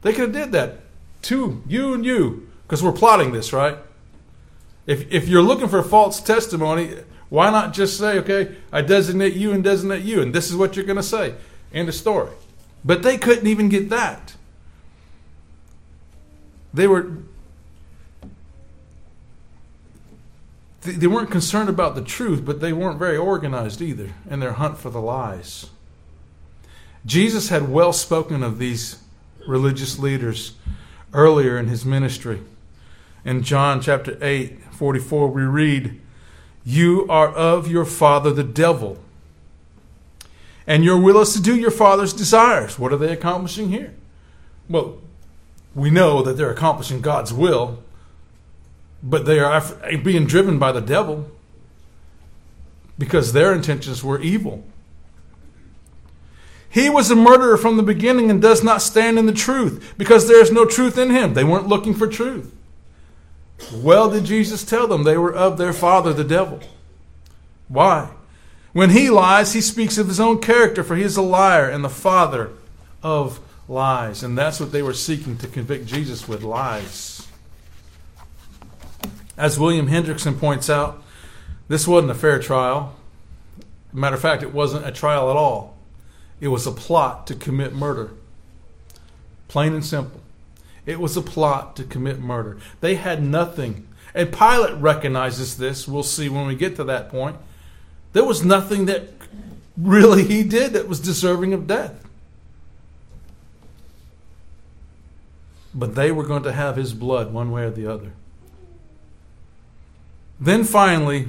[0.00, 0.80] They could have did that.
[1.20, 3.76] Two, you and you, because we're plotting this, right?
[4.86, 9.52] If, if you're looking for false testimony, why not just say, okay, I designate you
[9.52, 11.34] and designate you, and this is what you're going to say?
[11.74, 12.32] End of story.
[12.82, 14.36] But they couldn't even get that.
[16.72, 17.12] They were.
[20.82, 24.78] They weren't concerned about the truth, but they weren't very organized either in their hunt
[24.78, 25.70] for the lies.
[27.06, 29.00] Jesus had well spoken of these
[29.46, 30.54] religious leaders
[31.12, 32.40] earlier in his ministry.
[33.24, 36.00] In John chapter 8, 44, we read,
[36.64, 38.98] you are of your father, the devil.
[40.66, 42.78] And your will is to do your father's desires.
[42.78, 43.94] What are they accomplishing here?
[44.68, 44.98] Well,
[45.74, 47.81] we know that they're accomplishing God's will,
[49.02, 49.60] but they are
[50.02, 51.30] being driven by the devil
[52.98, 54.64] because their intentions were evil.
[56.70, 60.26] He was a murderer from the beginning and does not stand in the truth because
[60.26, 61.34] there is no truth in him.
[61.34, 62.54] They weren't looking for truth.
[63.72, 66.60] Well, did Jesus tell them they were of their father, the devil?
[67.68, 68.10] Why?
[68.72, 71.84] When he lies, he speaks of his own character, for he is a liar and
[71.84, 72.50] the father
[73.02, 73.38] of
[73.68, 74.22] lies.
[74.22, 77.11] And that's what they were seeking to convict Jesus with lies.
[79.36, 81.02] As William Hendriksen points out,
[81.68, 82.94] this wasn't a fair trial.
[83.92, 85.76] Matter of fact, it wasn't a trial at all.
[86.40, 88.10] It was a plot to commit murder.
[89.48, 90.20] Plain and simple.
[90.84, 92.58] It was a plot to commit murder.
[92.80, 93.86] They had nothing.
[94.14, 95.86] And Pilate recognizes this.
[95.86, 97.36] We'll see when we get to that point.
[98.12, 99.08] There was nothing that
[99.76, 102.04] really he did that was deserving of death.
[105.74, 108.12] But they were going to have his blood one way or the other.
[110.42, 111.28] Then finally,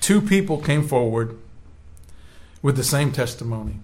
[0.00, 1.38] two people came forward
[2.62, 3.78] with the same testimony.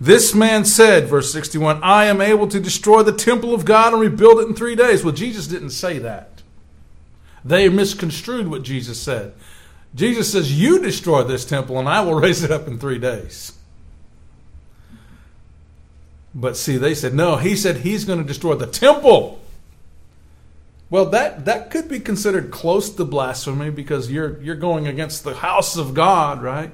[0.00, 4.02] This man said, verse 61, I am able to destroy the temple of God and
[4.02, 5.04] rebuild it in three days.
[5.04, 6.42] Well, Jesus didn't say that.
[7.44, 9.34] They misconstrued what Jesus said.
[9.94, 13.52] Jesus says, You destroy this temple and I will raise it up in three days.
[16.34, 19.40] But see, they said, No, he said he's going to destroy the temple.
[20.88, 25.34] Well, that, that could be considered close to blasphemy because you're, you're going against the
[25.34, 26.70] house of God, right?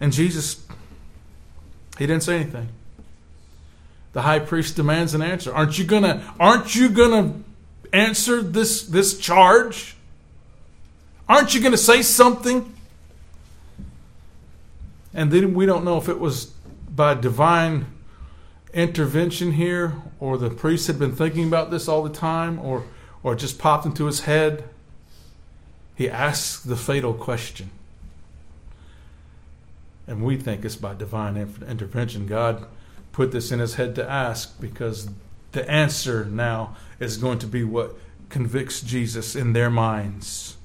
[0.00, 0.66] And Jesus,
[1.98, 2.68] he didn't say anything.
[4.14, 5.54] The high priest demands an answer.
[5.54, 7.34] Aren't you gonna aren't you gonna
[7.92, 9.96] answer this this charge?
[11.28, 12.74] Aren't you gonna say something?
[15.14, 16.46] And then we don't know if it was
[16.90, 17.86] by divine
[18.72, 22.84] intervention here or the priest had been thinking about this all the time or
[23.22, 24.64] or just popped into his head.
[25.94, 27.70] He asks the fatal question.
[30.06, 31.36] And we think it's by divine
[31.68, 32.26] intervention.
[32.26, 32.66] God
[33.12, 35.08] put this in his head to ask because
[35.52, 37.94] the answer now is going to be what
[38.28, 40.56] convicts Jesus in their minds.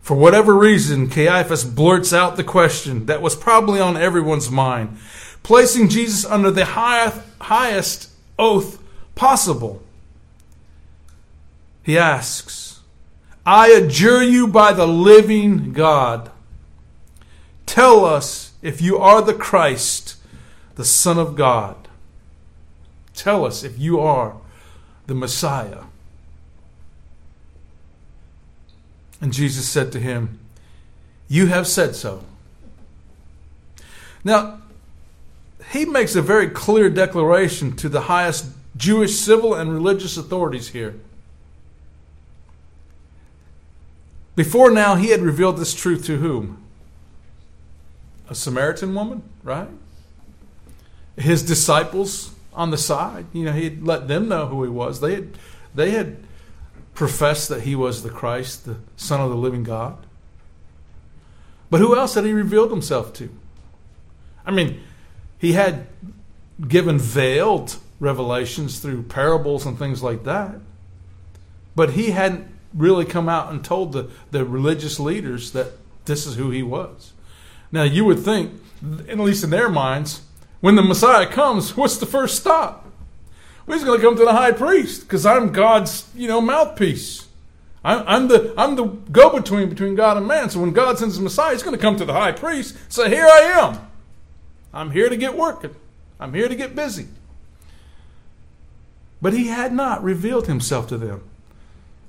[0.00, 4.96] For whatever reason, Caiaphas blurts out the question that was probably on everyone's mind,
[5.42, 8.82] placing Jesus under the highest, oath
[9.14, 9.82] possible.
[11.82, 12.80] He asks,
[13.46, 16.30] I adjure you by the living God,
[17.64, 20.16] tell us if you are the Christ,
[20.74, 21.88] the Son of God.
[23.14, 24.36] Tell us if you are
[25.06, 25.84] the Messiah.
[29.20, 30.38] And Jesus said to him,
[31.26, 32.22] You have said so.
[34.22, 34.60] Now,
[35.70, 38.46] he makes a very clear declaration to the highest
[38.76, 40.94] Jewish civil and religious authorities here.
[44.34, 46.62] Before now, he had revealed this truth to whom?
[48.30, 49.68] A Samaritan woman, right?
[51.16, 53.26] His disciples on the side.
[53.32, 55.00] You know, he had let them know who he was.
[55.00, 55.30] They had,
[55.74, 56.18] they had
[56.94, 59.98] professed that he was the Christ, the Son of the living God.
[61.68, 63.28] But who else had he revealed himself to?
[64.46, 64.82] I mean,
[65.38, 65.86] he had
[66.66, 70.56] given veiled revelations through parables and things like that.
[71.74, 75.72] But he hadn't really come out and told the, the religious leaders that
[76.04, 77.12] this is who he was.
[77.70, 78.52] Now, you would think,
[79.08, 80.22] at least in their minds,
[80.60, 82.86] when the Messiah comes, what's the first stop?
[83.66, 87.28] Well, he's going to come to the high priest because I'm God's, you know, mouthpiece.
[87.84, 90.50] I'm, I'm the I'm the go-between between God and man.
[90.50, 93.08] So when God sends the Messiah, he's going to come to the high priest, say,
[93.08, 93.87] "Here I am.
[94.78, 95.74] I'm here to get working.
[96.20, 97.08] I'm here to get busy."
[99.20, 101.22] But he had not revealed himself to them.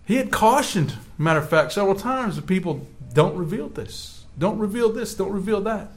[0.06, 4.24] He had cautioned, matter of fact, several times that people don't reveal this.
[4.38, 5.14] Don't reveal this.
[5.14, 5.92] Don't reveal that.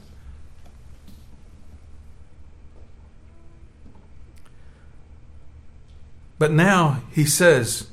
[6.37, 7.87] But now he says,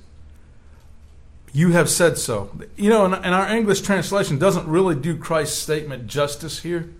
[1.52, 2.50] You have said so.
[2.76, 6.90] You know, and, our English translation doesn't really do Christ's statement justice here.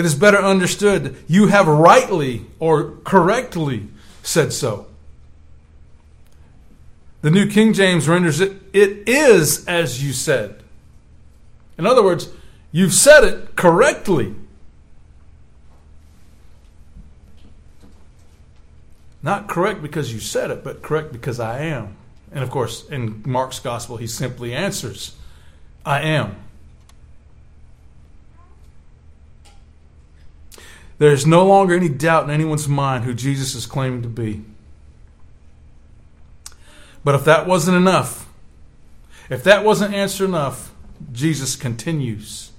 [0.00, 3.88] It is better understood, You have rightly or correctly
[4.22, 4.86] said so.
[7.20, 10.62] The New King James renders it, It is as you said.
[11.76, 12.30] In other words,
[12.72, 14.34] you've said it correctly.
[19.22, 21.94] Not correct because you said it, but correct because I am.
[22.32, 25.14] And of course, in Mark's gospel, he simply answers,
[25.84, 26.36] I am.
[31.00, 34.44] There is no longer any doubt in anyone's mind who Jesus is claiming to be.
[37.02, 38.28] But if that wasn't enough,
[39.30, 40.74] if that wasn't answer enough,
[41.10, 42.52] Jesus continues.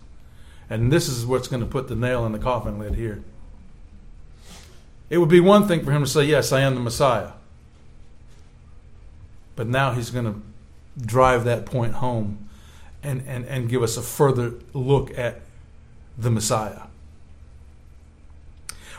[0.72, 3.24] And this is what's going to put the nail in the coffin lid here.
[5.12, 7.34] It would be one thing for him to say, Yes, I am the Messiah.
[9.56, 10.42] But now he's going to
[11.06, 12.50] drive that point home
[13.04, 15.42] and, and, and give us a further look at
[16.18, 16.88] the Messiah.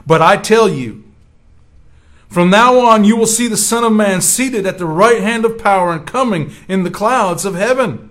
[0.06, 1.04] But I tell you,
[2.28, 5.44] from now on you will see the Son of Man seated at the right hand
[5.44, 8.10] of power and coming in the clouds of heaven.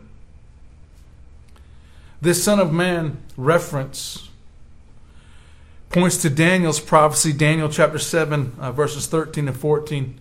[2.21, 4.29] This Son of Man reference
[5.89, 10.19] points to Daniel's prophecy, Daniel chapter 7, uh, verses 13 and 14.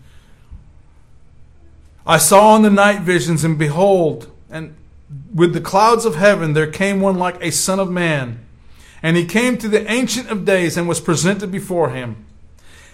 [2.07, 4.75] I saw in the night visions, and behold, and
[5.33, 8.45] with the clouds of heaven there came one like a son of man.
[9.03, 12.25] And he came to the Ancient of Days and was presented before him.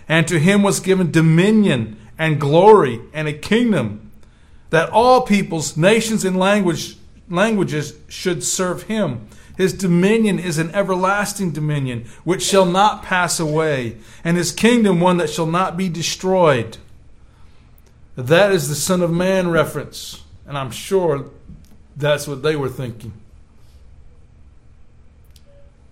[0.08, 4.12] And to him was given dominion and glory and a kingdom
[4.70, 6.96] that all peoples, nations, and language,
[7.28, 9.28] languages should serve him.
[9.56, 15.16] His dominion is an everlasting dominion which shall not pass away, and his kingdom one
[15.16, 16.76] that shall not be destroyed.
[18.16, 21.30] That is the Son of Man reference, and I'm sure
[21.96, 23.12] that's what they were thinking.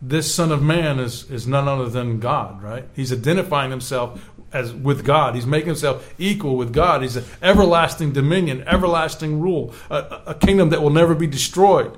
[0.07, 2.85] This Son of Man is, is none other than God, right?
[2.95, 5.35] He's identifying himself as with God.
[5.35, 7.01] He's making himself equal with God.
[7.03, 11.97] He's an everlasting dominion, everlasting rule, a, a kingdom that will never be destroyed.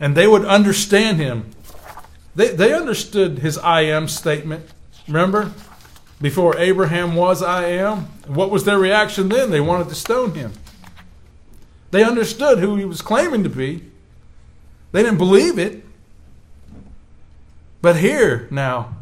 [0.00, 1.50] and they would understand him.
[2.34, 4.66] They, they understood his I am statement.
[5.06, 5.52] Remember?
[6.20, 8.00] Before Abraham was I am.
[8.26, 9.50] What was their reaction then?
[9.50, 10.52] They wanted to stone him.
[11.90, 13.84] They understood who he was claiming to be.
[14.92, 15.84] They didn't believe it.
[17.80, 18.96] But here now,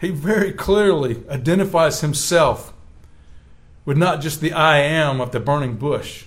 [0.00, 2.72] he very clearly identifies himself
[3.84, 6.24] with not just the I am of the burning bush,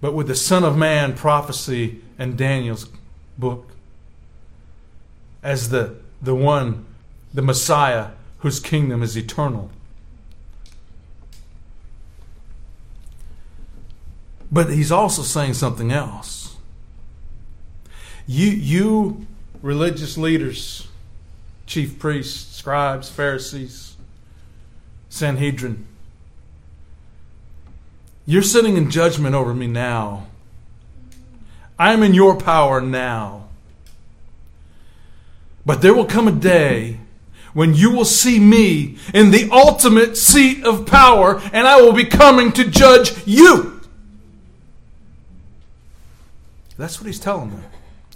[0.00, 2.88] but with the Son of Man prophecy and Daniel's
[3.38, 3.68] book
[5.42, 6.84] as the, the one,
[7.32, 9.70] the Messiah, whose kingdom is eternal.
[14.50, 16.45] But he's also saying something else.
[18.26, 19.26] You, you
[19.62, 20.88] religious leaders,
[21.66, 23.96] chief priests, scribes, Pharisees,
[25.08, 25.86] Sanhedrin,
[28.26, 30.26] you're sitting in judgment over me now.
[31.78, 33.48] I am in your power now.
[35.64, 36.98] But there will come a day
[37.54, 42.04] when you will see me in the ultimate seat of power, and I will be
[42.04, 43.80] coming to judge you.
[46.76, 47.64] That's what he's telling them.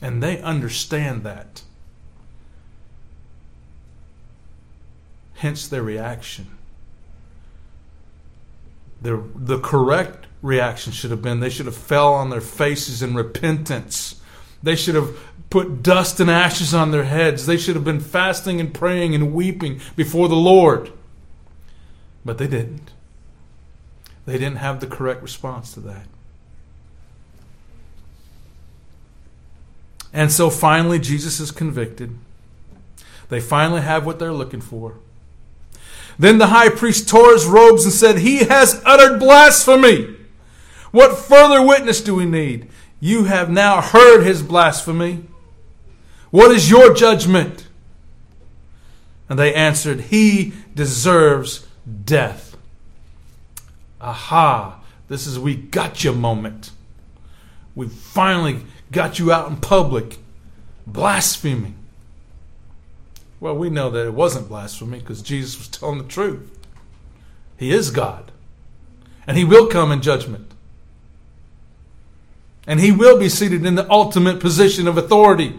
[0.03, 1.63] And they understand that.
[5.35, 6.47] Hence their reaction.
[9.03, 13.15] The, the correct reaction should have been they should have fell on their faces in
[13.15, 14.21] repentance.
[14.63, 15.17] They should have
[15.49, 17.47] put dust and ashes on their heads.
[17.47, 20.93] They should have been fasting and praying and weeping before the Lord.
[22.25, 22.91] But they didn't.
[24.27, 26.07] They didn't have the correct response to that.
[30.13, 32.17] And so finally, Jesus is convicted.
[33.29, 34.95] They finally have what they're looking for.
[36.19, 40.17] Then the high priest tore his robes and said, He has uttered blasphemy.
[40.91, 42.69] What further witness do we need?
[42.99, 45.25] You have now heard his blasphemy.
[46.31, 47.67] What is your judgment?
[49.29, 51.67] And they answered, He deserves
[52.05, 52.57] death.
[54.01, 56.71] Aha, this is we got you moment.
[57.75, 60.19] We finally got you out in public
[60.87, 61.77] blaspheming.
[63.39, 66.59] Well, we know that it wasn't blasphemy because Jesus was telling the truth.
[67.57, 68.31] He is God.
[69.27, 70.53] And He will come in judgment.
[72.67, 75.59] And He will be seated in the ultimate position of authority.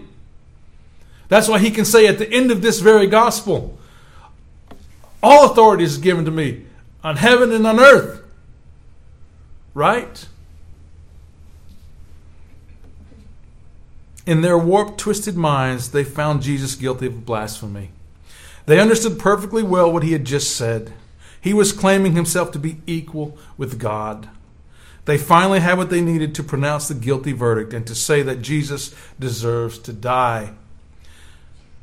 [1.28, 3.78] That's why He can say at the end of this very gospel,
[5.24, 6.66] All authority is given to me
[7.04, 8.24] on heaven and on earth.
[9.74, 10.28] Right?
[14.26, 17.92] In their warped, twisted minds, they found Jesus guilty of blasphemy.
[18.66, 20.94] They understood perfectly well what he had just said.
[21.40, 24.30] He was claiming himself to be equal with God.
[25.06, 28.44] They finally had what they needed to pronounce the guilty verdict and to say that
[28.44, 30.54] Jesus deserves to die.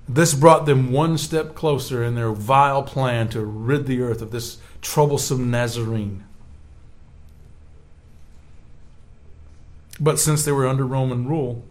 [0.08, 4.30] This brought them one step closer in their vile plan to rid the earth of
[4.30, 6.24] this troublesome Nazarene.
[10.00, 11.64] But since they were under Roman rule,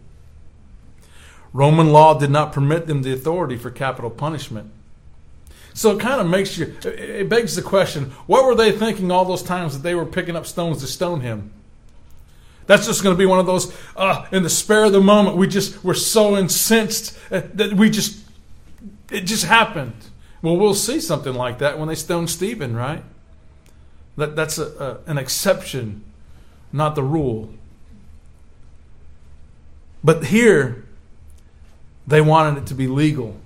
[1.58, 4.70] Roman law did not permit them the authority for capital punishment.
[5.74, 9.24] So it kind of makes you, it begs the question what were they thinking all
[9.24, 11.50] those times that they were picking up stones to stone him?
[12.66, 15.36] That's just going to be one of those, uh, in the spare of the moment,
[15.36, 18.24] we just were so incensed uh, that we just,
[19.10, 19.94] it just happened.
[20.42, 23.02] Well, we'll see something like that when they stone Stephen, right?
[24.16, 26.04] That, that's a, a, an exception,
[26.72, 27.50] not the rule.
[30.04, 30.84] But here,
[32.08, 33.36] they wanted it to be legal.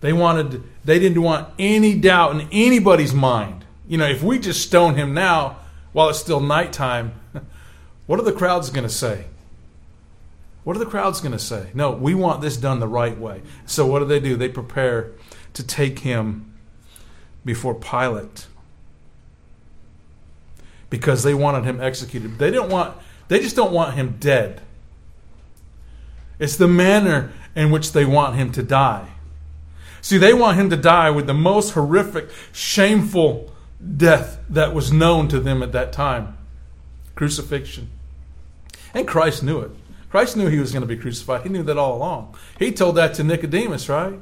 [0.00, 3.64] They wanted they didn't want any doubt in anybody's mind.
[3.88, 5.58] You know, if we just stone him now
[5.92, 7.12] while it's still nighttime,
[8.06, 9.24] what are the crowds going to say?
[10.62, 11.70] What are the crowds going to say?
[11.72, 13.40] No, we want this done the right way.
[13.64, 14.36] So what do they do?
[14.36, 15.12] They prepare
[15.54, 16.52] to take him
[17.46, 18.46] before Pilate
[20.90, 22.38] because they wanted him executed.
[22.38, 22.94] They don't want
[23.28, 24.60] they just don't want him dead.
[26.38, 29.08] It's the manner in which they want him to die.
[30.00, 33.52] See, they want him to die with the most horrific, shameful
[33.96, 36.36] death that was known to them at that time
[37.14, 37.90] crucifixion.
[38.94, 39.72] And Christ knew it.
[40.08, 41.42] Christ knew he was going to be crucified.
[41.42, 42.36] He knew that all along.
[42.60, 44.20] He told that to Nicodemus, right?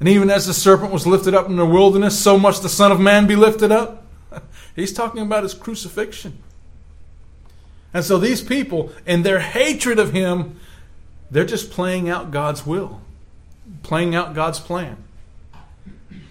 [0.00, 2.90] And even as the serpent was lifted up in the wilderness, so must the Son
[2.90, 4.06] of Man be lifted up.
[4.74, 6.42] He's talking about his crucifixion.
[7.94, 10.58] And so these people, in their hatred of him,
[11.30, 13.00] they're just playing out God's will,
[13.82, 15.02] playing out God's plan.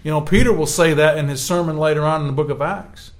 [0.02, 2.62] You know, Peter will say that in his sermon later on in the book of
[2.62, 3.10] Acts.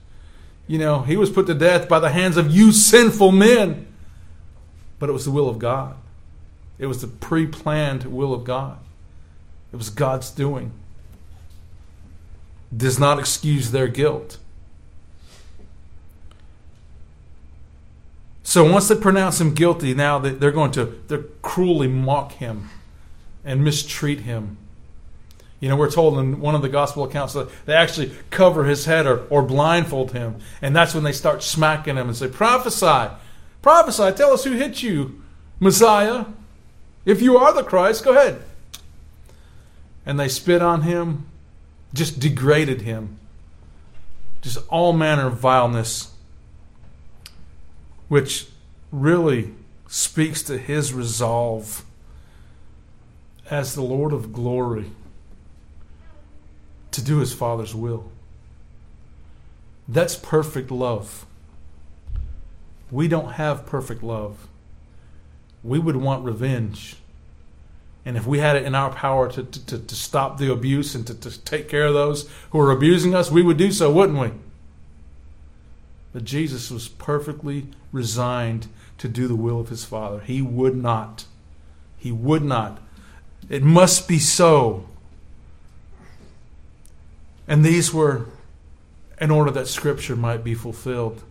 [0.69, 3.89] You know, he was put to death by the hands of you sinful men.
[4.99, 5.97] but it was the will of God.
[6.79, 8.79] It was the pre planned will of God.
[9.73, 10.73] It was God's doing.
[12.75, 14.39] Does not excuse their guilt.
[18.47, 22.71] So once they pronounce him guilty, now they're going to they're cruelly mock him
[23.45, 24.57] and mistreat him.
[25.59, 28.85] You know, we're told in one of the gospel accounts that they actually cover his
[28.85, 30.37] head or, or blindfold him.
[30.63, 33.13] And that's when they start smacking him and say, Prophesy,
[33.63, 35.21] prophesy, tell us who hit you,
[35.59, 36.27] Messiah.
[37.05, 38.45] If you are the Christ, go ahead.
[40.07, 41.27] And they spit on him,
[41.93, 43.19] just degraded him.
[44.41, 46.13] Just all manner of vileness,
[48.09, 48.47] which
[48.91, 49.53] really
[49.89, 51.85] speaks to his resolve
[53.51, 54.91] as the Lord of glory
[56.91, 58.11] to do his Father's will.
[59.89, 61.27] That's perfect love.
[62.91, 64.49] We don't have perfect love.
[65.63, 66.97] We would want revenge.
[68.05, 71.07] And if we had it in our power to, to, to stop the abuse and
[71.09, 74.19] to, to take care of those who are abusing us, we would do so, wouldn't
[74.19, 74.31] we?
[76.17, 80.21] But Jesus was perfectly resigned to do the will of his Father.
[80.21, 81.27] He would not.
[81.99, 82.81] He would not.
[83.51, 84.89] It must be so.
[87.47, 88.29] And these were
[89.21, 91.23] in order that Scripture might be fulfilled.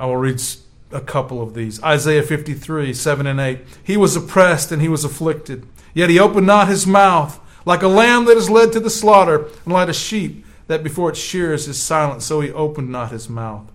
[0.00, 0.42] I will read
[0.90, 1.80] a couple of these.
[1.80, 3.60] Isaiah 53, 7 and 8.
[3.84, 7.38] He was oppressed and he was afflicted, yet he opened not his mouth.
[7.64, 11.10] Like a lamb that is led to the slaughter, and like a sheep that before
[11.10, 13.70] its shears is silent, so he opened not his mouth.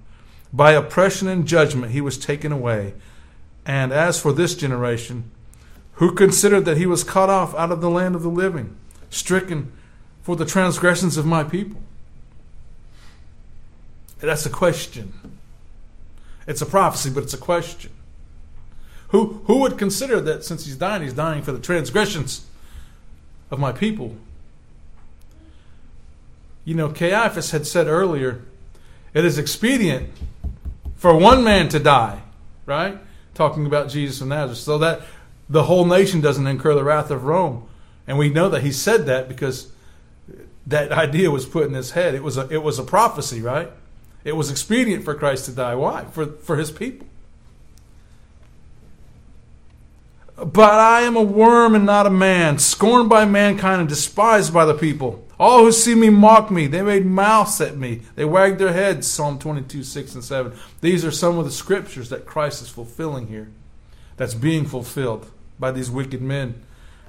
[0.52, 2.94] By oppression and judgment he was taken away.
[3.66, 5.30] And as for this generation,
[5.94, 8.76] who considered that he was cut off out of the land of the living,
[9.10, 9.72] stricken
[10.22, 11.82] for the transgressions of my people?
[14.20, 15.14] That's a question.
[16.48, 17.92] It's a prophecy, but it's a question.
[19.10, 22.46] Who, who would consider that since he's dying, he's dying for the transgressions
[23.52, 24.16] of my people?
[26.70, 28.44] You know, Caiaphas had said earlier,
[29.16, 30.12] it is expedient
[30.98, 32.22] for one man to die,
[32.68, 32.96] right?
[33.34, 35.02] Talking about Jesus of Nazareth, so that
[35.50, 37.68] the whole nation doesn't incur the wrath of Rome.
[38.06, 39.72] And we know that he said that because
[40.68, 42.14] that idea was put in his head.
[42.14, 43.72] It was a, it was a prophecy, right?
[44.24, 45.74] It was expedient for Christ to die.
[45.74, 46.06] Why?
[46.06, 47.08] For, for his people.
[50.38, 54.66] But I am a worm and not a man, scorned by mankind and despised by
[54.66, 55.26] the people.
[55.40, 56.68] All who see me mock me.
[56.68, 58.02] They made mouths at me.
[58.16, 59.08] They wagged their heads.
[59.08, 60.54] Psalm 22, 6 and 7.
[60.82, 63.50] These are some of the scriptures that Christ is fulfilling here.
[64.18, 66.62] That's being fulfilled by these wicked men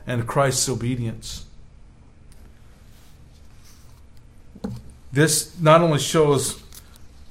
[0.06, 1.46] and Christ's obedience.
[5.12, 6.62] This not only shows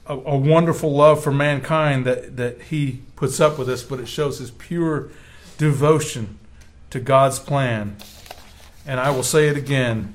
[0.06, 4.08] a, a, wonderful love for mankind that, that he puts up with us, but it
[4.08, 5.10] shows his pure
[5.58, 6.39] devotion
[6.89, 7.95] to God's plan.
[8.86, 10.14] And I will say it again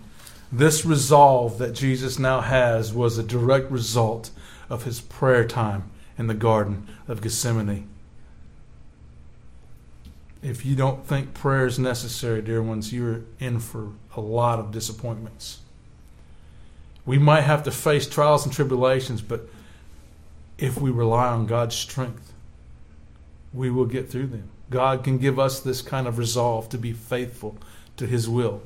[0.58, 4.30] this resolve that Jesus now has was a direct result
[4.70, 7.88] of his prayer time in the Garden of Gethsemane.
[10.42, 14.70] If you don't think prayer is necessary, dear ones, you're in for a lot of
[14.70, 15.60] disappointments.
[17.06, 19.48] We might have to face trials and tribulations, but
[20.58, 22.32] if we rely on God's strength,
[23.52, 24.50] we will get through them.
[24.70, 27.56] God can give us this kind of resolve to be faithful
[27.96, 28.62] to His will.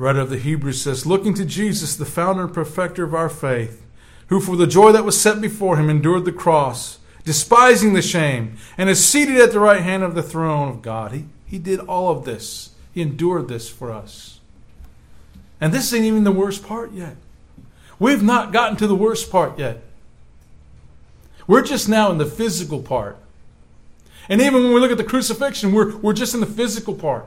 [0.00, 3.84] Writer of the Hebrews says, Looking to Jesus, the founder and perfecter of our faith,
[4.28, 8.56] who for the joy that was set before him endured the cross, despising the shame,
[8.78, 11.12] and is seated at the right hand of the throne of God.
[11.12, 14.40] He, he did all of this, He endured this for us.
[15.60, 17.16] And this ain't even the worst part yet.
[17.98, 19.82] We've not gotten to the worst part yet.
[21.46, 23.18] We're just now in the physical part.
[24.30, 27.26] And even when we look at the crucifixion, we're, we're just in the physical part.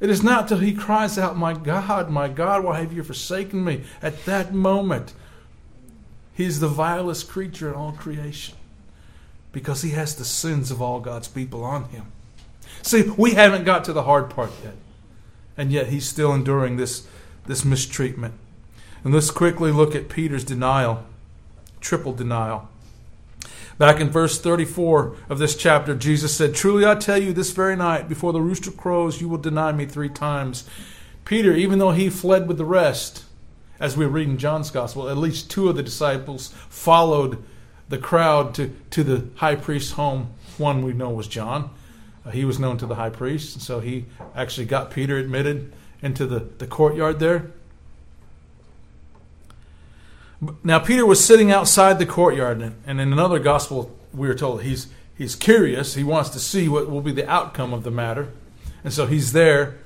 [0.00, 3.64] It is not till he cries out, My God, my God, why have you forsaken
[3.64, 3.84] me?
[4.02, 5.14] At that moment,
[6.32, 8.56] he's the vilest creature in all creation
[9.52, 12.06] because he has the sins of all God's people on him.
[12.82, 14.74] See, we haven't got to the hard part yet.
[15.56, 17.06] And yet he's still enduring this,
[17.46, 18.34] this mistreatment.
[19.04, 21.06] And let's quickly look at Peter's denial,
[21.80, 22.68] triple denial.
[23.76, 27.74] Back in verse 34 of this chapter, Jesus said, Truly I tell you, this very
[27.74, 30.68] night, before the rooster crows, you will deny me three times.
[31.24, 33.24] Peter, even though he fled with the rest,
[33.80, 37.42] as we read in John's gospel, at least two of the disciples followed
[37.88, 40.30] the crowd to, to the high priest's home.
[40.56, 41.70] One we know was John.
[42.24, 44.06] Uh, he was known to the high priest, and so he
[44.36, 47.50] actually got Peter admitted into the, the courtyard there.
[50.62, 54.88] Now, Peter was sitting outside the courtyard, and in another gospel, we are told he's,
[55.16, 55.94] he's curious.
[55.94, 58.28] He wants to see what will be the outcome of the matter.
[58.82, 59.78] And so he's there.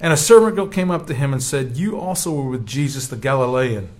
[0.00, 3.06] And a servant girl came up to him and said, You also were with Jesus
[3.06, 3.90] the Galilean.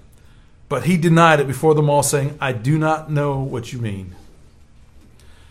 [0.69, 4.15] But he denied it before them all, saying, I do not know what you mean.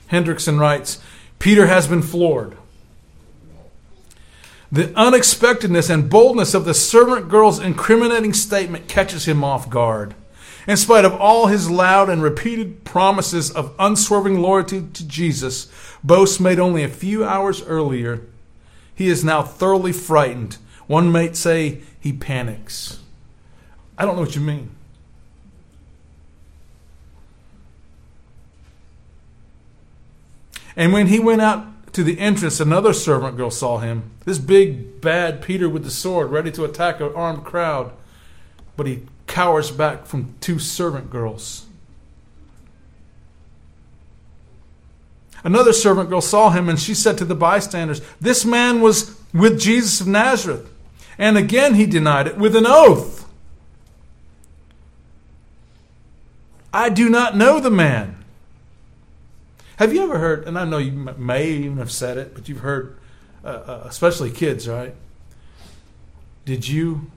[0.10, 1.00] Hendriksen writes,
[1.38, 2.58] Peter has been floored.
[4.72, 10.14] The unexpectedness and boldness of the servant girl's incriminating statement catches him off guard.
[10.68, 15.68] In spite of all his loud and repeated promises of unswerving loyalty to Jesus,
[16.04, 18.22] boasts made only a few hours earlier,
[18.94, 20.58] he is now thoroughly frightened.
[20.86, 23.00] One might say he panics.
[23.98, 24.70] I don't know what you mean.
[30.76, 31.66] And when he went out
[32.00, 34.10] to the entrance, another servant girl saw him.
[34.24, 37.92] This big, bad Peter with the sword, ready to attack an armed crowd.
[38.78, 41.66] But he cowers back from two servant girls.
[45.44, 49.60] Another servant girl saw him, and she said to the bystanders, This man was with
[49.60, 50.72] Jesus of Nazareth.
[51.18, 53.30] And again he denied it with an oath.
[56.74, 58.19] I do not know the man.
[59.80, 62.60] Have you ever heard, and I know you may even have said it, but you've
[62.60, 62.98] heard,
[63.46, 64.94] uh, uh, especially kids, right?
[66.44, 67.10] Did you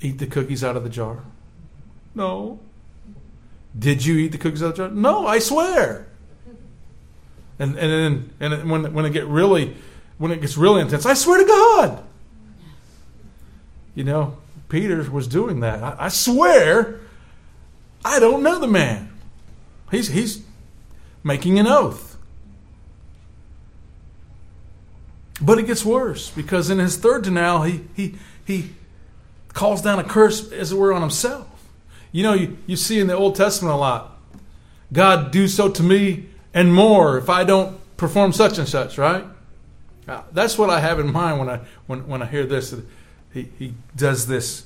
[0.00, 1.22] eat the cookies out of the jar?
[2.12, 2.58] No.
[3.78, 4.90] Did you eat the cookies out of the jar?
[4.90, 6.08] No, I swear.
[7.60, 9.76] And and then and when when it get really
[10.18, 12.02] when it gets really intense, I swear to God.
[13.94, 14.38] You know,
[14.68, 15.84] Peter was doing that.
[15.84, 16.98] I, I swear,
[18.04, 19.12] I don't know the man.
[19.92, 20.42] He's he's
[21.24, 22.16] making an oath.
[25.40, 28.14] But it gets worse because in his third denial, he, he,
[28.44, 28.70] he
[29.52, 31.48] calls down a curse, as it were, on himself.
[32.12, 34.12] You know, you, you see in the Old Testament a lot
[34.92, 39.24] God, do so to me and more if I don't perform such and such, right?
[40.06, 42.74] Now, that's what I have in mind when I, when, when I hear this.
[43.32, 44.64] He, he does this.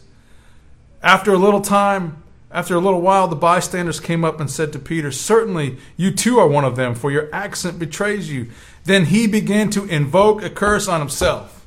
[1.03, 4.79] After a little time, after a little while, the bystanders came up and said to
[4.79, 8.49] Peter, Certainly you too are one of them, for your accent betrays you.
[8.85, 11.67] Then he began to invoke a curse on himself.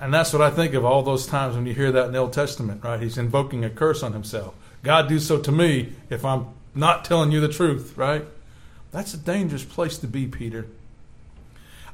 [0.00, 2.18] And that's what I think of all those times when you hear that in the
[2.18, 3.00] Old Testament, right?
[3.00, 4.54] He's invoking a curse on himself.
[4.82, 8.24] God, do so to me if I'm not telling you the truth, right?
[8.92, 10.66] That's a dangerous place to be, Peter.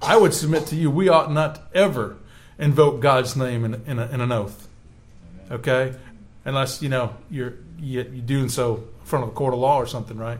[0.01, 2.17] I would submit to you, we ought not ever
[2.59, 4.69] invoke God's name in, in, a, in an oath.
[5.51, 5.95] Okay?
[6.47, 9.87] Unless you know you're you're doing so in front of a court of law or
[9.87, 10.39] something, right?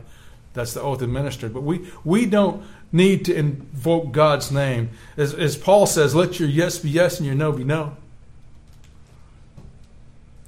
[0.53, 1.53] That's the oath administered.
[1.53, 6.15] But we we don't need to invoke God's name, as, as Paul says.
[6.15, 7.95] Let your yes be yes and your no be no.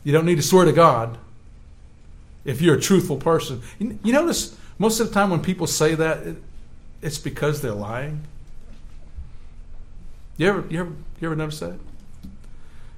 [0.03, 1.18] You don't need to swear to God
[2.45, 3.62] if you're a truthful person.
[3.78, 6.38] You, you notice most of the time when people say that, it,
[7.01, 8.24] it's because they're lying.
[10.38, 10.89] You ever, you ever,
[11.20, 11.78] you ever notice that?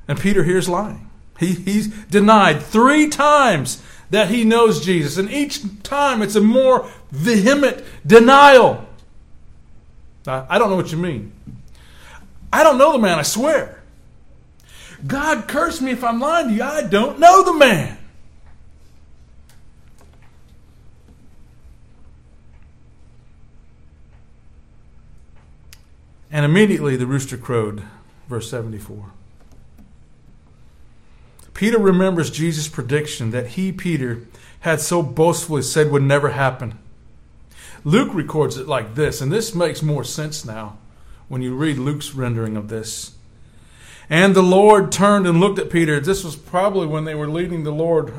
[0.07, 1.10] And Peter here's lying.
[1.41, 3.81] He, he's denied three times
[4.11, 5.17] that he knows Jesus.
[5.17, 8.87] And each time it's a more vehement denial.
[10.27, 11.31] I don't know what you mean.
[12.53, 13.81] I don't know the man, I swear.
[15.07, 16.61] God curse me if I'm lying to you.
[16.61, 17.97] I don't know the man.
[26.31, 27.83] And immediately the rooster crowed,
[28.29, 29.11] verse 74.
[31.53, 34.25] Peter remembers Jesus' prediction that he, Peter,
[34.61, 36.77] had so boastfully said would never happen.
[37.83, 40.77] Luke records it like this, and this makes more sense now
[41.27, 43.13] when you read Luke's rendering of this.
[44.09, 45.99] And the Lord turned and looked at Peter.
[45.99, 48.13] This was probably when they were leading the Lord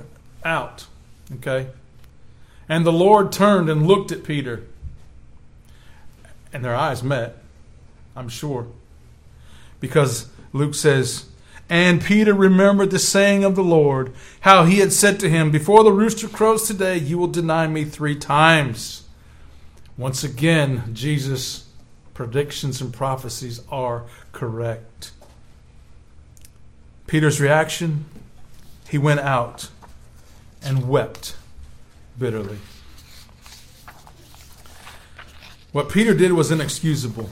[0.45, 0.87] out.
[1.35, 1.69] Okay?
[2.69, 4.65] And the Lord turned and looked at Peter.
[6.53, 7.37] And their eyes met,
[8.17, 8.67] I'm sure.
[9.81, 11.27] Because Luke says,
[11.73, 15.83] and Peter remembered the saying of the Lord, how he had said to him, Before
[15.83, 19.05] the rooster crows today, you will deny me three times.
[19.97, 21.71] Once again, Jesus'
[22.13, 25.13] predictions and prophecies are correct.
[27.07, 28.05] Peter's reaction
[28.91, 29.71] he went out
[30.63, 31.37] and wept
[32.19, 32.59] bitterly.
[35.73, 37.31] What Peter did was inexcusable.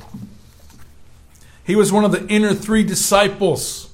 [1.63, 3.90] He was one of the inner three disciples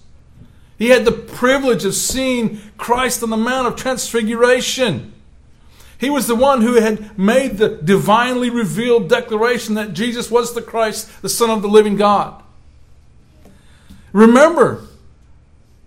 [0.79, 5.13] he had the privilege of seeing Christ on the Mount of Transfiguration.
[5.99, 10.61] He was the one who had made the divinely revealed declaration that Jesus was the
[10.61, 12.43] Christ, the Son of the living God.
[14.13, 14.83] Remember,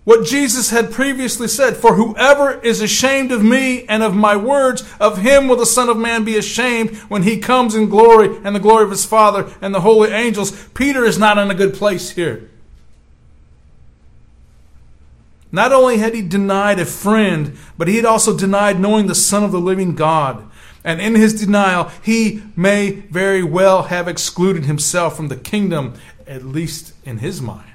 [0.04, 4.82] what Jesus had previously said For whoever is ashamed of me and of my words,
[4.98, 8.56] of him will the Son of Man be ashamed when he comes in glory and
[8.56, 10.68] the glory of his Father and the holy angels.
[10.70, 12.50] Peter is not in a good place here.
[15.52, 19.42] Not only had he denied a friend, but he had also denied knowing the Son
[19.42, 20.48] of the living God.
[20.84, 25.94] And in his denial, he may very well have excluded himself from the kingdom,
[26.26, 27.66] at least in his mind.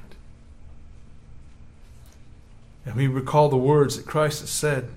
[2.85, 4.89] And we recall the words that Christ has said.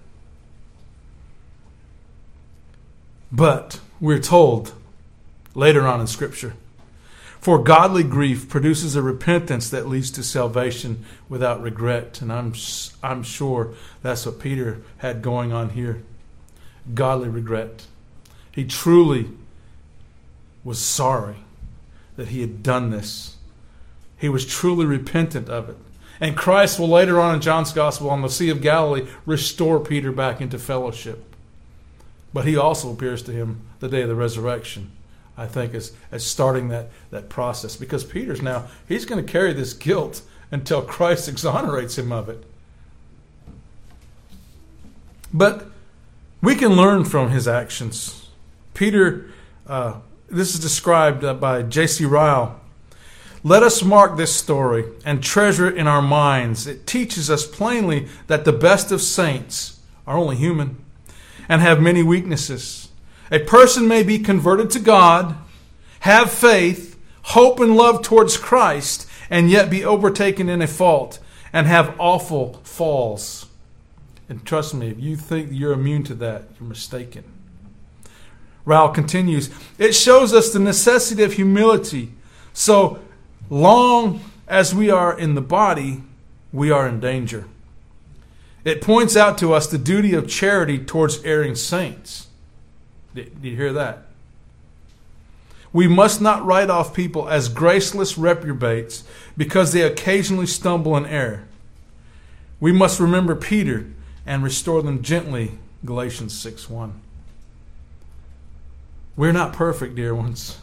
[3.33, 4.73] But we're told
[5.55, 6.55] later on in Scripture
[7.41, 12.21] for godly grief produces a repentance that leads to salvation without regret.
[12.21, 12.53] And I'm,
[13.03, 16.03] I'm sure that's what Peter had going on here
[16.95, 17.87] godly regret.
[18.51, 19.31] He truly
[20.65, 21.37] was sorry
[22.17, 23.37] that he had done this,
[24.17, 25.77] he was truly repentant of it.
[26.21, 30.11] And Christ will later on in John's Gospel on the Sea of Galilee restore Peter
[30.11, 31.25] back into fellowship.
[32.35, 34.91] But he also appears to him the day of the resurrection.
[35.39, 37.77] I think as, as starting that, that process.
[37.77, 40.21] Because Peter's now, he's going to carry this guilt
[40.51, 42.45] until Christ exonerates him of it.
[45.33, 45.67] But
[46.43, 48.29] we can learn from his actions.
[48.75, 49.31] Peter,
[49.67, 52.05] uh, this is described uh, by J.C.
[52.05, 52.61] Ryle
[53.45, 56.67] let us mark this story and treasure it in our minds.
[56.67, 60.85] It teaches us plainly that the best of saints are only human
[61.49, 62.88] and have many weaknesses.
[63.31, 65.37] A person may be converted to God,
[66.01, 71.19] have faith, hope, and love towards Christ, and yet be overtaken in a fault
[71.53, 73.47] and have awful falls.
[74.29, 77.25] And trust me, if you think you're immune to that, you're mistaken.
[78.65, 82.13] Ryle continues It shows us the necessity of humility.
[82.53, 82.99] So,
[83.49, 86.03] long as we are in the body,
[86.53, 87.47] we are in danger.
[88.65, 92.28] It points out to us the duty of charity towards erring saints.
[93.19, 94.05] Did, you hear that?
[95.73, 99.05] We must not write off people as graceless reprobates
[99.37, 101.47] because they occasionally stumble and err.
[102.61, 103.87] We must remember Peter
[104.25, 107.01] and restore them gently, Galatians 6 1.
[109.17, 110.59] We're not perfect, dear ones.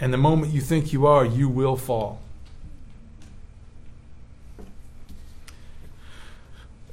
[0.00, 2.20] And the moment you think you are, you will fall.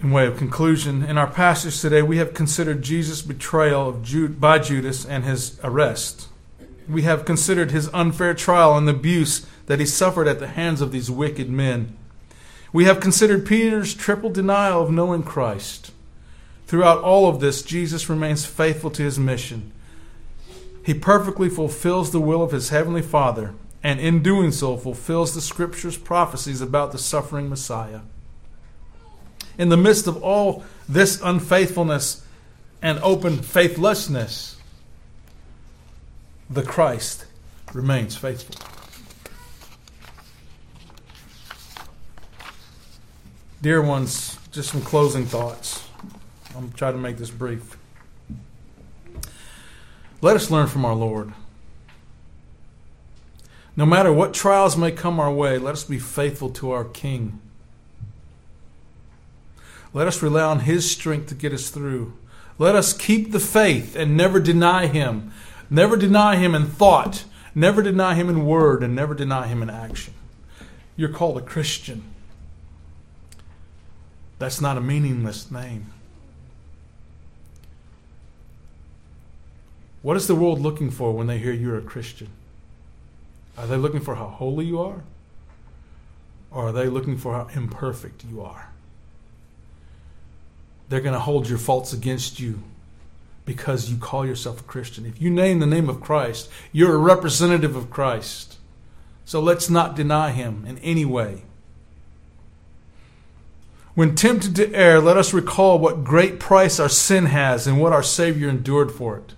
[0.02, 4.40] In way of conclusion, in our passage today, we have considered Jesus' betrayal of Jude,
[4.40, 6.28] by Judas and his arrest.
[6.88, 10.82] We have considered his unfair trial and the abuse that he suffered at the hands
[10.82, 11.98] of these wicked men.
[12.72, 15.92] We have considered Peter's triple denial of knowing Christ.
[16.66, 19.74] Throughout all of this, Jesus remains faithful to his mission
[20.90, 25.42] he perfectly fulfills the will of his heavenly Father, and in doing so, fulfills the
[25.42, 28.00] Scripture's prophecies about the suffering Messiah.
[29.60, 32.26] In the midst of all this unfaithfulness
[32.82, 34.56] and open faithlessness,
[36.50, 37.26] the Christ
[37.74, 38.56] remains faithful.
[43.62, 45.86] Dear ones, just some closing thoughts.
[46.56, 47.78] I'm trying to make this brief.
[50.22, 51.34] Let us learn from our Lord.
[53.76, 57.42] No matter what trials may come our way, let us be faithful to our King.
[59.94, 62.14] Let us rely on His strength to get us through.
[62.58, 65.32] Let us keep the faith and never deny Him.
[65.70, 67.26] Never deny Him in thought,
[67.56, 70.14] never deny Him in word, and never deny Him in action.
[70.96, 72.04] You're called a Christian.
[74.40, 75.88] That's not a meaningless name.
[80.02, 82.30] What is the world looking for when they hear you're a Christian?
[83.58, 85.04] Are they looking for how holy you are?
[86.52, 88.69] Or are they looking for how imperfect you are?
[90.90, 92.64] They're going to hold your faults against you
[93.46, 95.06] because you call yourself a Christian.
[95.06, 98.58] If you name the name of Christ, you're a representative of Christ.
[99.26, 101.44] So let's not deny him in any way.
[103.96, 107.94] When tempted to err, let us recall what great price our sin has and what
[107.94, 109.34] our Savior endured for it.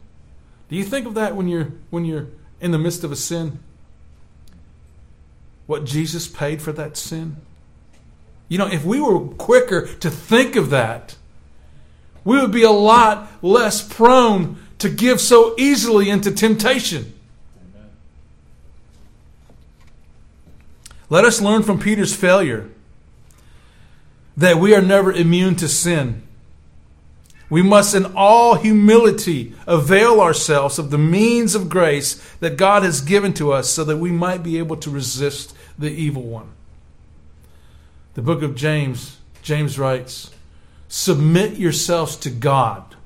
[0.70, 2.28] Do you think of that when you're when you're
[2.60, 3.60] in the midst of a sin?
[5.68, 7.38] What Jesus paid for that sin?
[8.49, 11.16] You know, if we were quicker to think of that,
[12.24, 17.13] we would be a lot less prone to give so easily into temptation.
[21.09, 22.69] Let us learn from Peter's failure
[24.38, 26.24] that we are never immune to sin.
[27.49, 33.01] We must, in all humility, avail ourselves of the means of grace that God has
[33.01, 36.53] given to us so that we might be able to resist the evil one.
[38.13, 40.32] The book of James, James writes,
[40.94, 42.98] Submit yourselves to God.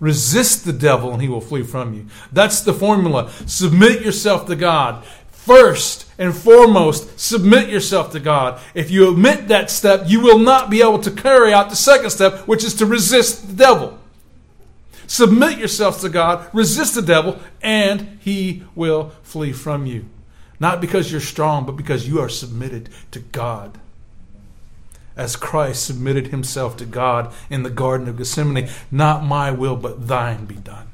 [0.00, 2.06] Resist the devil and he will flee from you.
[2.32, 3.30] That's the formula.
[3.46, 5.04] Submit yourself to God.
[5.30, 8.60] First and foremost, submit yourself to God.
[8.74, 12.10] If you omit that step, you will not be able to carry out the second
[12.10, 14.00] step, which is to resist the devil.
[15.06, 20.06] Submit yourselves to God, resist the devil, and he will flee from you.
[20.58, 23.78] Not because you're strong, but because you are submitted to God
[25.16, 30.08] as Christ submitted himself to God in the Garden of Gethsemane Not my will, but
[30.08, 30.88] thine be done.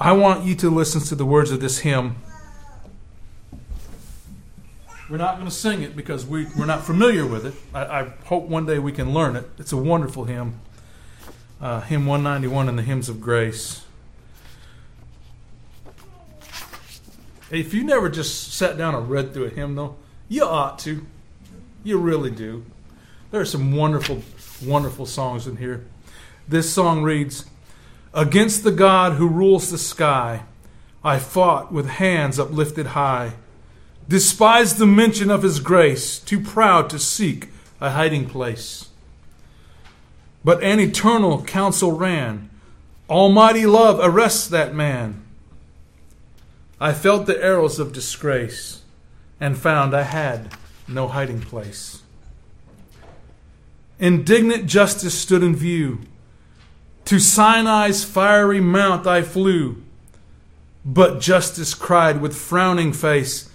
[0.00, 2.16] I want you to listen to the words of this hymn.
[5.10, 7.54] We're not going to sing it because we, we're not familiar with it.
[7.72, 9.48] I, I hope one day we can learn it.
[9.58, 10.60] It's a wonderful hymn.
[11.60, 13.84] Uh, hymn 191 in the Hymns of Grace.
[17.50, 19.96] If you never just sat down and read through a hymn, though,
[20.28, 21.06] you ought to.
[21.84, 22.64] You really do.
[23.30, 24.22] There are some wonderful,
[24.64, 25.84] wonderful songs in here.
[26.46, 27.44] This song reads
[28.14, 30.44] Against the God who rules the sky,
[31.04, 33.34] I fought with hands uplifted high.
[34.08, 37.48] Despised the mention of his grace, too proud to seek
[37.80, 38.88] a hiding place.
[40.42, 42.48] But an eternal counsel ran
[43.08, 45.22] Almighty love arrests that man.
[46.78, 48.82] I felt the arrows of disgrace
[49.40, 50.54] and found I had
[50.88, 52.02] no hiding place.
[53.98, 56.00] Indignant justice stood in view.
[57.06, 59.82] To Sinai's fiery mount I flew.
[60.84, 63.50] But justice cried with frowning face,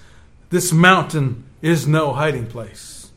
[0.50, 3.12] This mountain is no hiding place.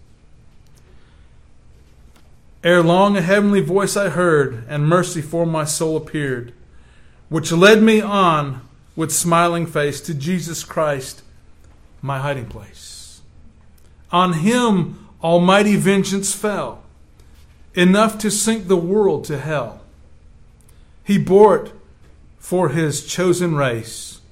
[2.63, 6.53] Ere long a heavenly voice I heard, and mercy for my soul appeared,
[7.29, 8.61] which led me on
[8.97, 11.23] with smiling face to Jesus Christ,
[12.01, 12.96] my hiding place.
[14.17, 16.83] On him almighty vengeance fell,
[17.75, 19.83] enough to sink the world to hell.
[21.05, 21.73] He bore it
[22.39, 24.23] for his chosen race,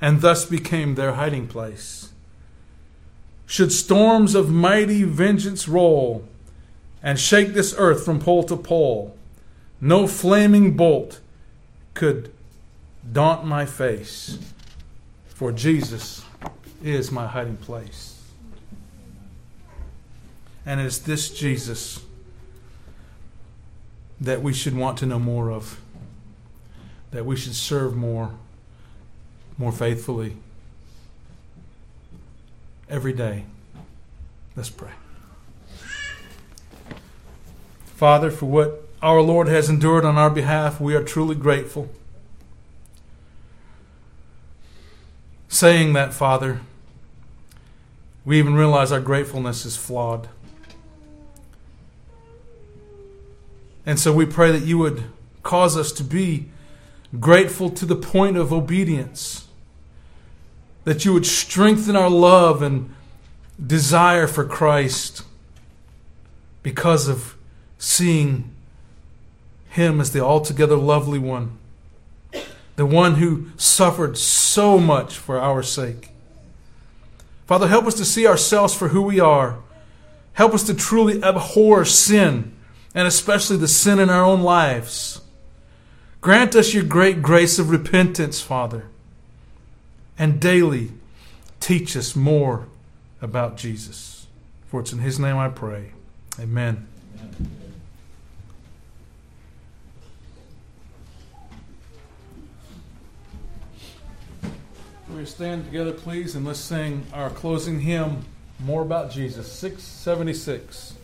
[0.00, 2.12] and thus became their hiding place.
[3.44, 6.24] Should storms of mighty vengeance roll
[7.02, 9.14] and shake this earth from pole to pole,
[9.78, 11.20] no flaming bolt
[11.92, 12.32] could
[13.12, 14.38] daunt my face,
[15.26, 16.24] for Jesus
[16.82, 18.11] is my hiding place.
[20.64, 22.00] And it's this Jesus
[24.20, 25.80] that we should want to know more of,
[27.10, 28.34] that we should serve more,
[29.58, 30.36] more faithfully
[32.88, 33.44] every day.
[34.54, 34.92] Let's pray.
[37.84, 41.88] Father, for what our Lord has endured on our behalf, we are truly grateful.
[45.48, 46.60] Saying that, Father,
[48.24, 50.28] we even realize our gratefulness is flawed.
[53.84, 55.04] And so we pray that you would
[55.42, 56.48] cause us to be
[57.18, 59.48] grateful to the point of obedience,
[60.84, 62.94] that you would strengthen our love and
[63.64, 65.22] desire for Christ
[66.62, 67.36] because of
[67.78, 68.54] seeing
[69.70, 71.58] Him as the altogether lovely one,
[72.76, 76.10] the one who suffered so much for our sake.
[77.46, 79.58] Father, help us to see ourselves for who we are.
[80.34, 82.54] Help us to truly abhor sin
[82.94, 85.20] and especially the sin in our own lives.
[86.20, 88.84] Grant us your great grace of repentance, Father,
[90.18, 90.92] and daily
[91.58, 92.66] teach us more
[93.20, 94.26] about Jesus.
[94.68, 95.92] For it's in His name I pray.
[96.38, 96.86] Amen.
[105.14, 108.24] We stand together, please, and let's sing our closing hymn,
[108.60, 110.94] More About Jesus, 676.